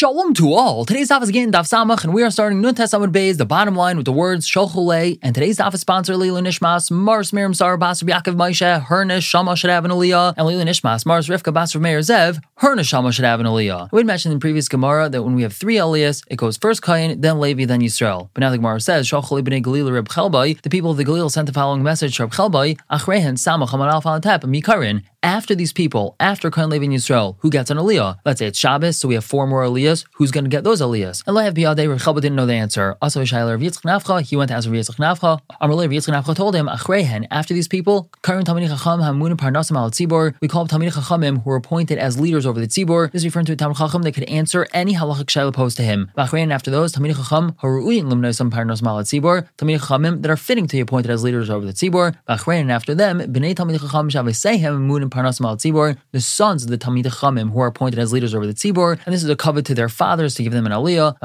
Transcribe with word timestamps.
Shalom 0.00 0.32
to 0.32 0.54
all. 0.54 0.86
Today's 0.86 1.10
daf 1.10 1.20
is 1.20 1.28
again 1.28 1.52
Daf 1.52 1.68
Samach, 1.68 2.04
and 2.04 2.14
we 2.14 2.22
are 2.22 2.30
starting 2.30 2.62
Nun 2.62 2.74
Amud 2.74 3.12
Beis, 3.12 3.36
the 3.36 3.44
bottom 3.44 3.76
line 3.76 3.98
with 3.98 4.06
the 4.06 4.12
words 4.12 4.48
Sholchule. 4.48 5.18
And 5.20 5.34
today's 5.34 5.58
daf 5.58 5.74
is 5.74 5.82
sponsored 5.82 6.16
Nishmas, 6.16 6.90
Mars 6.90 7.34
Miriam 7.34 7.52
Sar 7.52 7.76
Basar 7.76 8.08
Yaakov 8.08 8.34
Moshe, 8.34 8.86
Hernish 8.86 9.24
Shama 9.24 9.56
should 9.56 9.68
have 9.68 9.84
an 9.84 9.90
Aliyah, 9.90 10.32
and 10.38 10.46
Lila 10.46 10.64
Nishmas, 10.64 11.04
Mars 11.04 11.28
Rivka 11.28 11.52
Basar 11.52 11.82
Meir 11.82 11.98
Zev, 11.98 12.40
Hernish 12.62 12.88
Shama 12.88 13.12
should 13.12 13.26
have 13.26 13.40
an 13.40 13.46
Aliyah. 13.46 13.92
We 13.92 13.98
had 13.98 14.06
mentioned 14.06 14.32
in 14.32 14.40
previous 14.40 14.70
Gemara 14.70 15.10
that 15.10 15.22
when 15.22 15.34
we 15.34 15.42
have 15.42 15.52
three 15.52 15.76
Aliyahs, 15.76 16.24
it 16.30 16.36
goes 16.36 16.56
first 16.56 16.80
Kain, 16.80 17.20
then 17.20 17.38
Levi, 17.38 17.66
then 17.66 17.82
Yisrael. 17.82 18.30
But 18.32 18.40
now 18.40 18.48
the 18.48 18.56
Gemara 18.56 18.80
says 18.80 19.06
Sholchule 19.06 19.42
b'nei 19.42 19.62
Galil 19.62 19.92
Reb 19.92 20.08
Chelbai, 20.08 20.62
the 20.62 20.70
people 20.70 20.92
of 20.92 20.96
the 20.96 21.04
Galil 21.04 21.30
sent 21.30 21.46
the 21.46 21.52
following 21.52 21.82
message 21.82 22.16
to 22.16 22.22
Reb 22.22 22.32
Chelbai, 22.32 22.78
Achrehen 22.90 23.34
Samach 23.34 23.68
Hamad 23.68 23.92
Alf 23.92 24.04
Alatep 24.04 24.44
Mikarin. 24.44 25.02
After 25.22 25.54
these 25.54 25.74
people, 25.74 26.16
after 26.18 26.50
Kain 26.50 26.70
Levi 26.70 26.86
and 26.86 26.94
Yisrael, 26.94 27.36
who 27.40 27.50
gets 27.50 27.68
an 27.68 27.76
Aliyah? 27.76 28.16
Let's 28.24 28.38
say 28.38 28.46
it's 28.46 28.58
Shabbos, 28.58 28.96
so 28.96 29.06
we 29.06 29.12
have 29.12 29.24
four 29.26 29.46
more 29.46 29.62
Aliyahs. 29.90 30.04
Who's 30.14 30.30
going 30.30 30.44
to 30.44 30.50
get 30.50 30.64
those 30.64 30.80
Aliyahs? 30.80 31.22
And 31.26 31.36
Lehav 31.36 31.54
Biyadeh, 31.54 31.96
Rechelba 31.96 32.16
didn't 32.16 32.36
know 32.36 32.46
the 32.46 32.54
answer. 32.54 32.96
Also, 33.02 33.24
Shailer 33.24 33.54
of 33.54 33.60
Yitzchak 33.60 33.82
Nafcha, 33.82 34.22
he 34.22 34.36
went 34.36 34.48
to 34.48 34.54
ask 34.54 34.68
Yitzchak 34.68 34.96
Nafcha. 34.96 35.40
Amalei 35.60 35.82
Rav 35.82 35.90
Yitzchak 35.90 36.14
Nafcha 36.14 36.34
told 36.34 36.54
him, 36.54 36.66
Achrehen, 36.66 37.26
after 37.30 37.54
these 37.54 37.68
people, 37.68 38.10
Karin 38.22 38.44
Talmidei 38.44 38.68
Chacham 38.68 39.00
Hamun 39.00 39.36
Parnasim 39.36 39.76
al 39.76 39.90
Tzibor, 39.90 40.34
we 40.40 40.48
call 40.48 40.66
Talmidei 40.66 40.92
Chachamim 40.92 41.42
who 41.42 41.50
were 41.50 41.56
appointed 41.56 41.98
as 41.98 42.20
leaders 42.20 42.46
over 42.46 42.60
the 42.60 42.66
Tzibor. 42.66 43.10
This 43.10 43.22
is 43.22 43.26
referring 43.26 43.46
to 43.46 43.52
a 43.52 43.56
Talmid 43.56 43.76
Chacham 43.76 44.02
that 44.02 44.12
could 44.12 44.24
answer 44.24 44.66
any 44.72 44.94
halachic 44.94 45.26
shaila 45.26 45.52
posed 45.52 45.76
to 45.78 45.82
him. 45.82 46.10
Achrehen, 46.16 46.52
after 46.52 46.70
those, 46.70 46.92
Talmidei 46.92 47.16
Chacham 47.16 47.52
Haru'uyin 47.62 48.04
Limnosim 48.04 48.50
Parnasim 48.50 48.86
al 48.86 48.98
Tzibor, 49.02 49.48
Talmidei 49.58 49.80
Chachamim 49.80 50.22
that 50.22 50.30
are 50.30 50.36
fitting 50.36 50.66
to 50.66 50.76
be 50.76 50.80
appointed 50.80 51.10
as 51.10 51.22
leaders 51.22 51.50
over 51.50 51.66
the 51.66 51.72
Tzibor. 51.72 52.16
Achrehen, 52.28 52.70
after 52.70 52.94
them, 52.94 53.20
Bnei 53.20 53.54
Talmidei 53.54 53.80
Chacham 53.80 54.08
Shavisehem 54.08 54.88
Hamun 54.88 55.08
Parnasim 55.08 55.44
al 55.46 55.56
Tzibor, 55.56 55.96
the 56.12 56.20
sons 56.20 56.64
of 56.64 56.70
the 56.70 56.78
Talmidei 56.78 57.06
Chachamim 57.06 57.52
who 57.52 57.60
are 57.60 57.66
appointed 57.66 57.98
as 57.98 58.12
leaders 58.12 58.34
over 58.34 58.46
the 58.46 58.54
Tzibor, 58.54 58.98
and 59.04 59.14
this 59.14 59.22
is 59.22 59.28
a 59.28 59.36
covet 59.36 59.64
to 59.66 59.74
their 59.80 59.88
fathers 59.88 60.34
to 60.34 60.42
give 60.42 60.52
them 60.52 60.66
an 60.66 60.72
aliyah, 60.72 61.16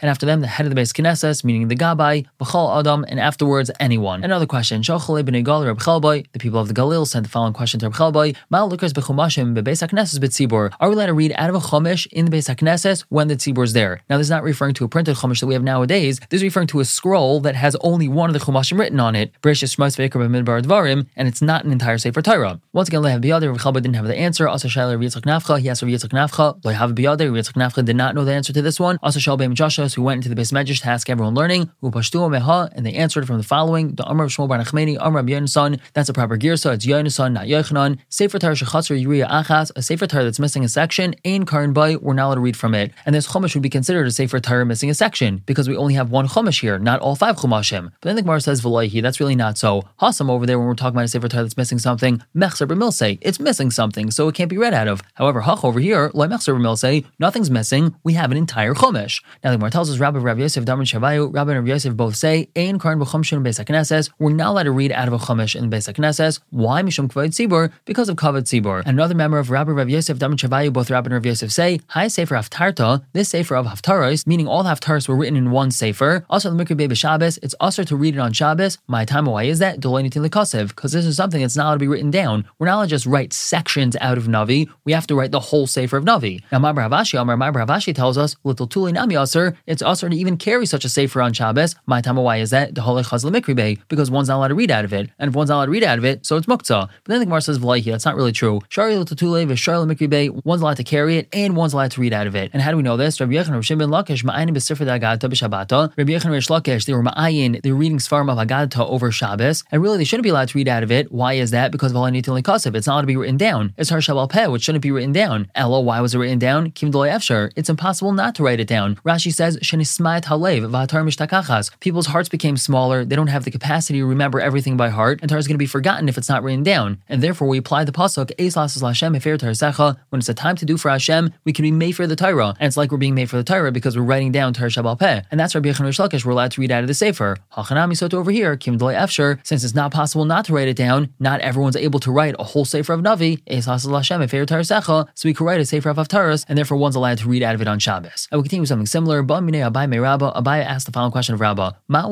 and 0.00 0.10
after 0.10 0.24
them 0.24 0.40
the 0.40 0.46
head 0.46 0.64
of 0.64 0.70
the 0.70 0.74
base 0.74 0.92
Knesses, 0.94 1.44
meaning 1.44 1.68
the 1.68 1.76
Gabai, 1.76 2.26
B'chal 2.40 2.80
Adam, 2.80 3.04
and 3.06 3.20
afterwards 3.20 3.70
anyone. 3.78 4.24
Another 4.24 4.46
question, 4.46 4.80
Shachale 4.80 5.22
b'nei 5.22 5.44
Gal 5.44 5.64
Reb 5.64 5.78
Chelbai, 5.78 6.26
the 6.32 6.38
people 6.38 6.58
of 6.58 6.68
the 6.68 6.74
Galil 6.74 7.06
sent 7.06 7.24
the 7.26 7.30
following 7.30 7.52
question 7.52 7.78
to 7.80 7.86
Reb 7.86 7.94
Chelbai, 7.94 8.34
Mal 8.48 8.66
Lukas 8.68 8.94
b'chumashim 8.94 9.54
bebeis 9.54 9.86
HaKnesses 9.86 10.18
b'tzibor, 10.18 10.72
are 10.80 10.88
we 10.88 10.94
allowed 10.94 11.06
to 11.06 11.14
read 11.14 11.34
out 11.36 11.50
of 11.50 11.56
a 11.56 11.60
chumash 11.60 12.06
in 12.12 12.24
the 12.24 12.30
base 12.30 12.48
HaKnesses 12.48 13.04
when 13.10 13.28
the 13.28 13.36
tzibor 13.36 13.64
is 13.64 13.74
there? 13.74 14.00
Now 14.08 14.16
this 14.16 14.26
is 14.26 14.30
not 14.30 14.42
referring 14.42 14.72
to 14.74 14.84
a 14.84 14.88
printed 14.88 15.16
chumash 15.16 15.40
that 15.40 15.46
we 15.46 15.54
have 15.54 15.62
nowadays, 15.62 16.20
this 16.30 16.38
is 16.38 16.42
referring 16.42 16.68
to 16.68 16.80
a 16.80 16.84
scroll 16.86 17.40
that 17.40 17.56
has 17.56 17.76
only 17.82 18.08
one 18.08 18.30
of 18.30 18.34
the 18.34 18.40
chumashim 18.40 18.78
written 18.78 19.00
on 19.00 19.14
it, 19.14 19.32
Bereshit 19.42 19.76
Shmos 19.76 19.98
Ve'ikra 19.98 20.26
B'midbar 20.26 20.62
Dvarim, 20.62 21.06
and 21.16 21.28
it's 21.28 21.42
not 21.42 21.64
an 21.66 21.72
entire 21.72 21.98
Sefer 21.98 22.22
Torah. 22.22 22.60
Once 22.72 22.88
again, 22.88 23.02
Lehav 23.02 23.22
Reb 23.22 23.58
Chelbai 23.58 23.82
didn't 23.82 23.94
have 23.94 24.06
the 24.06 24.16
answer, 24.16 24.48
also 24.48 24.68
Shaila 24.68 24.96
Yitzchak 24.96 25.26
Nafcha, 25.26 25.58
he 25.58 25.68
asked 25.68 25.82
Rav 25.82 25.90
Yitzchak 25.90 26.10
Nafcha, 26.10 26.60
Lehav 26.62 26.94
B'yadeh, 26.94 27.33
Rav 27.34 27.44
Yitzchak 27.44 27.54
Nafcha 27.54 27.84
did 27.84 27.96
not 27.96 28.14
know 28.14 28.24
the 28.24 28.32
answer 28.32 28.52
to 28.52 28.62
this 28.62 28.78
one, 28.78 28.98
also 29.02 29.18
Shalbeim 29.18 29.54
Joshua, 29.54 29.88
who 29.88 30.02
went 30.02 30.18
into 30.18 30.28
the 30.28 30.36
base 30.36 30.52
medrash 30.52 30.80
to 30.82 30.88
ask 30.88 31.10
everyone 31.10 31.34
learning, 31.34 31.70
meha, 31.82 32.72
and 32.74 32.86
they 32.86 32.92
answered 32.92 33.26
from 33.26 33.38
the 33.38 33.42
following: 33.42 33.94
the 33.96 34.04
Amr 34.04 34.24
of 34.24 34.30
Shmuel 34.30 34.48
Bar 34.48 34.58
Nachmani, 34.58 34.96
Amr 35.00 35.20
of 35.20 35.26
Yonasan. 35.26 35.80
That's 35.92 36.08
a 36.08 36.12
proper 36.12 36.38
girsa. 36.38 36.74
It's 36.74 36.86
Yonasan, 36.86 37.32
not 37.32 37.46
Yochanan. 37.46 37.98
Sefer 38.08 38.38
Torah 38.38 38.54
shechatzer 38.54 39.02
Yuriya 39.02 39.28
Achas, 39.28 39.72
a 39.74 39.82
Sefer 39.82 40.06
Torah 40.06 40.24
that's 40.24 40.38
missing 40.38 40.64
a 40.64 40.68
section. 40.68 41.14
Ain 41.24 41.44
Karin 41.44 41.72
Bay, 41.72 41.96
we're 41.96 42.14
not 42.14 42.26
allowed 42.26 42.34
to 42.36 42.40
read 42.40 42.56
from 42.56 42.74
it. 42.74 42.92
And 43.04 43.14
this 43.14 43.26
chumash 43.28 43.54
would 43.54 43.62
be 43.62 43.70
considered 43.70 44.06
a 44.06 44.10
Sefer 44.10 44.40
Torah 44.40 44.64
missing 44.64 44.90
a 44.90 44.94
section 44.94 45.42
because 45.46 45.68
we 45.68 45.76
only 45.76 45.94
have 45.94 46.10
one 46.10 46.28
chumash 46.28 46.60
here, 46.60 46.78
not 46.78 47.00
all 47.00 47.16
five 47.16 47.36
chumashim. 47.36 47.92
But 48.00 48.08
then 48.08 48.16
the 48.16 48.22
Gemara 48.22 48.40
says 48.40 48.62
V'loihi, 48.62 49.02
that's 49.02 49.20
really 49.20 49.36
not 49.36 49.58
so. 49.58 49.82
Hasam 50.00 50.30
over 50.30 50.46
there 50.46 50.58
when 50.58 50.68
we're 50.68 50.74
talking 50.74 50.96
about 50.96 51.06
a 51.06 51.08
Sefer 51.08 51.28
Torah 51.28 51.42
that's 51.42 51.56
missing 51.56 51.78
something, 51.78 52.22
Mechzer 52.36 52.68
B'milse, 52.68 53.18
it's 53.20 53.40
missing 53.40 53.70
something, 53.70 54.10
so 54.10 54.28
it 54.28 54.34
can't 54.34 54.50
be 54.50 54.58
read 54.58 54.74
out 54.74 54.88
of. 54.88 55.02
However, 55.14 55.42
Hach 55.42 55.64
over 55.64 55.80
here, 55.80 56.10
Loi 56.14 56.26
Mechzer 56.26 56.56
B'milse, 56.56 57.04
nothing's 57.24 57.50
missing. 57.50 57.94
We 58.04 58.12
have 58.12 58.30
an 58.30 58.36
entire 58.36 58.74
chumash. 58.74 59.22
Now 59.42 59.50
the 59.50 59.56
Gemara 59.56 59.70
tells 59.70 59.90
us 59.90 59.98
Rabbi 59.98 60.18
Rav 60.18 60.38
Yosef 60.38 60.66
Damar 60.66 60.84
Shavayu, 60.84 61.32
Rabbi 61.32 61.54
Rav 61.54 61.66
Yosef 61.66 61.96
both 61.96 62.16
say, 62.16 62.50
Ein 62.54 62.78
Karin 62.78 62.98
B'chumshin 62.98 63.42
Beis 63.42 63.58
HaKnesses, 63.64 64.10
we're 64.18 64.32
not 64.32 64.48
allowed 64.48 64.64
to 64.64 64.72
read 64.72 64.92
out 64.92 65.08
of 65.08 65.14
a 65.14 65.18
chumash 65.18 65.56
in 65.56 65.70
Beis 65.70 65.90
HaKnesses. 65.90 66.40
Why? 66.50 66.82
Mishum 66.82 67.08
Kvod 67.08 67.28
Tzibor, 67.28 67.72
because 67.86 68.10
of 68.10 68.16
Kavod 68.16 68.42
Tzibor. 68.42 68.82
Another 68.84 69.14
member 69.14 69.38
of 69.38 69.50
Rabbi 69.50 69.70
Rav 69.70 69.88
Yosef 69.88 70.18
Damar 70.18 70.36
Shavayu, 70.36 70.70
both 70.70 70.90
Rabbi 70.90 71.10
Rav 71.10 71.24
Yosef 71.24 71.50
say, 71.50 71.80
Hi 71.88 72.08
Sefer 72.08 72.34
Haftarta, 72.34 73.02
this 73.14 73.30
Sefer 73.30 73.56
of 73.56 73.64
Haftaros, 73.64 74.26
meaning 74.26 74.46
all 74.46 74.64
Haftaros 74.64 75.08
were 75.08 75.16
written 75.16 75.36
in 75.36 75.50
one 75.50 75.70
Sefer. 75.70 76.26
Also 76.28 76.50
the 76.50 76.62
Mikra 76.62 76.76
Bebe 76.76 76.94
Shabbos, 76.94 77.38
it's 77.38 77.54
also 77.58 77.84
to 77.84 77.96
read 77.96 78.16
it 78.16 78.18
on 78.18 78.34
Shabbos. 78.34 78.76
My 78.86 79.06
time, 79.06 79.24
why 79.24 79.44
is 79.44 79.60
that? 79.60 79.80
Lekasev, 79.80 80.68
because 80.68 80.92
this 80.92 81.06
is 81.06 81.16
something 81.16 81.40
that's 81.40 81.56
not 81.56 81.64
allowed 81.64 81.74
to 81.74 81.78
be 81.78 81.88
written 81.88 82.10
down. 82.10 82.44
We're 82.58 82.66
not 82.66 82.76
allowed 82.76 82.84
to 82.84 82.90
just 82.90 83.06
write 83.06 83.32
sections 83.32 83.96
out 84.02 84.18
of 84.18 84.24
Navi, 84.24 84.68
we 84.84 84.92
have 84.92 85.06
to 85.06 85.14
write 85.14 85.30
the 85.30 85.40
whole 85.40 85.66
Sefer 85.66 85.96
of 85.96 86.04
Navi. 86.04 86.42
Now 86.52 86.58
Mabra 86.58 86.90
Havashi, 87.04 87.20
Amar 87.20 87.36
Mabra 87.36 87.66
Havashi 87.66 87.94
tells 87.94 88.16
us, 88.16 88.36
Little 88.44 88.66
Tuli 88.66 88.92
Nami 88.92 89.16
Aser, 89.16 89.56
it's 89.66 89.82
also 89.82 90.08
to 90.08 90.16
even 90.16 90.36
carry 90.36 90.66
such 90.66 90.84
a 90.84 90.88
sefer 90.88 91.20
on 91.20 91.32
Shabbos. 91.32 91.76
My 91.86 92.00
time 92.00 92.16
why 92.16 92.38
is 92.38 92.50
that? 92.50 92.74
The 92.74 92.80
Holech 92.80 93.06
Chazal 93.06 93.34
Mikri 93.34 93.78
because 93.88 94.10
one's 94.10 94.28
not 94.28 94.36
allowed 94.36 94.48
to 94.48 94.54
read 94.54 94.70
out 94.70 94.84
of 94.84 94.92
it. 94.92 95.10
And 95.18 95.28
if 95.28 95.34
one's 95.34 95.50
not 95.50 95.56
allowed 95.56 95.66
to 95.66 95.70
read 95.72 95.84
out 95.84 95.98
of 95.98 96.04
it, 96.04 96.24
so 96.24 96.36
it's 96.36 96.46
muktzah. 96.46 96.88
But 96.88 97.04
then 97.06 97.20
the 97.20 97.26
Gemara 97.26 97.42
says 97.42 97.58
Vlaihi, 97.58 97.90
that's 97.90 98.04
not 98.04 98.16
really 98.16 98.32
true. 98.32 98.60
Shari 98.68 98.96
little 98.96 99.16
Lutatule, 99.16 99.46
Vishar 99.46 99.90
Mikri 99.90 100.44
one's 100.44 100.62
allowed 100.62 100.78
to 100.78 100.84
carry 100.84 101.18
it 101.18 101.28
and 101.32 101.56
one's 101.56 101.74
allowed 101.74 101.90
to 101.92 102.00
read 102.00 102.12
out 102.12 102.26
of 102.26 102.34
it. 102.34 102.50
And 102.52 102.62
how 102.62 102.70
do 102.70 102.76
we 102.76 102.82
know 102.82 102.96
this? 102.96 103.20
Rabbi 103.20 103.32
Yechon, 103.32 103.52
Rav 103.52 103.64
Shimon 103.64 103.90
Lakish, 103.90 104.24
Ma'ayin 104.24 104.50
B'Sifra 104.50 104.86
Dagata 104.86 105.28
B'Shabbata. 105.30 105.92
Rabbi 105.96 106.12
Yechon, 106.12 106.30
Rish 106.30 106.48
Lakish, 106.48 106.86
they 106.86 106.94
were 106.94 107.02
Ma'ayin, 107.02 107.60
they 107.62 107.72
were 107.72 107.78
reading 107.78 107.98
Svarim 107.98 108.30
of 108.30 108.38
Agadata 108.38 108.88
over 108.88 109.10
Shabbos. 109.10 109.64
And 109.70 109.82
really, 109.82 109.98
they 109.98 110.04
shouldn't 110.04 110.24
be 110.24 110.30
allowed 110.30 110.48
to 110.48 110.58
read 110.58 110.68
out 110.68 110.82
of 110.82 110.90
it. 110.90 111.12
Why 111.12 111.34
is 111.34 111.50
that? 111.50 111.70
Because 111.72 111.92
Kasev. 111.92 112.74
It's 112.74 112.86
not 112.86 112.94
allowed 112.94 113.00
to 113.02 113.06
be 113.06 113.16
written 113.16 113.36
down. 113.36 113.74
It's 113.76 113.90
Har 113.90 113.98
Shabal 113.98 114.30
Peh, 114.30 114.46
which 114.46 114.62
shouldn't 114.62 114.82
be 114.82 114.90
written 114.90 115.12
down. 115.12 115.50
Ella, 115.54 115.80
why 115.80 116.00
was 116.00 116.14
it 116.14 116.18
written 116.18 116.38
down? 116.38 116.70
Kim. 116.70 116.93
It's 116.94 117.68
impossible 117.68 118.12
not 118.12 118.34
to 118.36 118.42
write 118.42 118.60
it 118.60 118.68
down. 118.68 118.96
Rashi 118.96 119.32
says, 119.32 119.58
Shenismayat 119.58 120.24
Halev, 120.24 120.70
Vatar 120.70 121.02
Mishtakachas. 121.04 121.70
People's 121.80 122.06
hearts 122.06 122.28
became 122.28 122.56
smaller, 122.56 123.04
they 123.04 123.16
don't 123.16 123.26
have 123.26 123.44
the 123.44 123.50
capacity 123.50 123.98
to 123.98 124.06
remember 124.06 124.40
everything 124.40 124.76
by 124.76 124.88
heart, 124.88 125.20
and 125.20 125.28
Torah 125.28 125.38
is 125.38 125.48
going 125.48 125.54
to 125.54 125.58
be 125.58 125.66
forgotten 125.66 126.08
if 126.08 126.16
it's 126.16 126.28
not 126.28 126.42
written 126.42 126.62
down. 126.62 127.02
And 127.08 127.22
therefore, 127.22 127.48
we 127.48 127.58
apply 127.58 127.84
the 127.84 127.92
pasuk, 127.92 128.30
Es 128.38 128.54
lasas 128.54 128.82
Hashem. 128.82 129.14
When 129.14 130.18
it's 130.18 130.28
a 130.28 130.34
time 130.34 130.56
to 130.56 130.64
do 130.64 130.76
for 130.76 130.90
Hashem, 130.90 131.32
we 131.44 131.52
can 131.52 131.62
be 131.64 131.70
made 131.70 131.92
for 131.92 132.06
the 132.06 132.16
Torah. 132.16 132.54
And 132.60 132.66
it's 132.66 132.76
like 132.76 132.92
we're 132.92 132.98
being 132.98 133.14
made 133.14 133.30
for 133.30 133.36
the 133.36 133.44
Torah 133.44 133.72
because 133.72 133.96
we're 133.96 134.04
writing 134.04 134.32
down 134.32 134.54
Torah 134.54 134.68
Shabbal 134.70 134.98
Peh. 134.98 135.22
And 135.30 135.40
that's 135.40 135.54
Rabbi 135.54 135.70
Yechon 135.70 135.84
Rish 135.84 135.98
Lakish, 135.98 136.24
we're 136.24 136.32
allowed 136.32 136.52
to 136.52 136.60
read 136.60 136.70
out 136.70 136.82
of 136.82 136.88
the 136.88 136.94
Sefer. 136.94 137.38
Hachanami 137.56 137.96
Soto 137.96 138.18
over 138.18 138.30
here, 138.30 138.56
Kim 138.56 138.78
Doi 138.78 138.94
Efshar, 138.94 139.38
since 139.46 139.64
it's 139.64 139.74
not 139.74 139.92
possible 139.92 140.24
not 140.24 140.44
to 140.46 140.52
write 140.52 140.68
it 140.68 140.76
down, 140.76 141.12
not 141.18 141.40
everyone's 141.40 141.76
able 141.76 142.00
to 142.00 142.10
write 142.10 142.34
a 142.38 142.44
whole 142.44 142.64
Sefer 142.64 142.92
of 142.92 143.00
Navi, 143.00 143.40
Es 143.46 143.66
lasas 143.66 143.92
Hashem 143.92 144.20
Secha, 144.20 145.08
so 145.14 145.28
we 145.28 145.34
can 145.34 145.46
write 145.46 145.60
a 145.60 145.66
Sefer 145.66 145.88
of 145.90 145.96
Haftaras, 145.96 146.44
and 146.48 146.58
therefore 146.58 146.78
one's 146.84 146.96
allowed 146.96 147.18
to 147.18 147.28
read 147.28 147.42
out 147.42 147.54
of 147.54 147.62
it 147.62 147.66
on 147.66 147.78
Shabbos. 147.78 148.28
I 148.30 148.36
will 148.36 148.42
continue 148.42 148.60
with 148.60 148.68
something 148.68 148.86
similar. 148.86 149.24
Abai 149.24 150.64
asked 150.64 150.86
the 150.86 150.92
final 150.92 151.10
question 151.10 151.34
of 151.34 151.40
Rabbah. 151.40 151.72
Are 151.90 152.10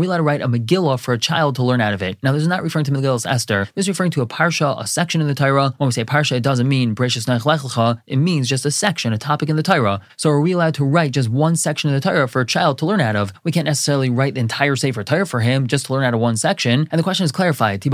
we 0.00 0.06
allowed 0.06 0.16
to 0.18 0.22
write 0.22 0.42
a 0.42 0.48
Megillah 0.48 1.00
for 1.00 1.14
a 1.14 1.18
child 1.18 1.56
to 1.56 1.62
learn 1.62 1.80
out 1.80 1.94
of 1.94 2.02
it? 2.02 2.18
Now, 2.22 2.32
this 2.32 2.42
is 2.42 2.48
not 2.48 2.62
referring 2.62 2.84
to 2.84 2.92
Megillah's 2.92 3.24
Esther. 3.24 3.68
This 3.74 3.84
is 3.84 3.88
referring 3.88 4.10
to 4.12 4.20
a 4.20 4.26
parsha, 4.26 4.78
a 4.78 4.86
section 4.86 5.22
in 5.22 5.26
the 5.26 5.34
Torah. 5.34 5.72
When 5.78 5.88
we 5.88 5.92
say 5.92 6.04
parsha, 6.04 6.32
it 6.32 6.42
doesn't 6.42 6.68
mean 6.68 6.94
Bereshis. 6.94 7.98
It 8.06 8.16
means 8.16 8.48
just 8.48 8.66
a 8.66 8.70
section, 8.70 9.12
a 9.12 9.18
topic 9.18 9.48
in 9.48 9.56
the 9.56 9.62
Torah. 9.62 10.00
So, 10.16 10.30
are 10.30 10.40
we 10.40 10.52
allowed 10.52 10.74
to 10.74 10.84
write 10.84 11.12
just 11.12 11.30
one 11.30 11.56
section 11.56 11.88
of 11.88 11.94
the 11.94 12.06
Torah 12.06 12.28
for 12.28 12.42
a 12.42 12.46
child 12.46 12.76
to 12.78 12.86
learn 12.86 13.00
out 13.00 13.16
of? 13.16 13.32
We 13.44 13.52
can't 13.52 13.64
necessarily 13.64 14.10
write 14.10 14.34
the 14.34 14.40
entire 14.40 14.76
Sefer 14.76 15.04
Torah 15.04 15.26
for 15.26 15.40
him 15.40 15.66
just 15.66 15.86
to 15.86 15.94
learn 15.94 16.04
out 16.04 16.14
of 16.14 16.20
one 16.20 16.36
section. 16.36 16.86
And 16.90 16.98
the 16.98 17.02
question 17.02 17.24
is 17.24 17.32
clarified. 17.32 17.80
This 17.80 17.86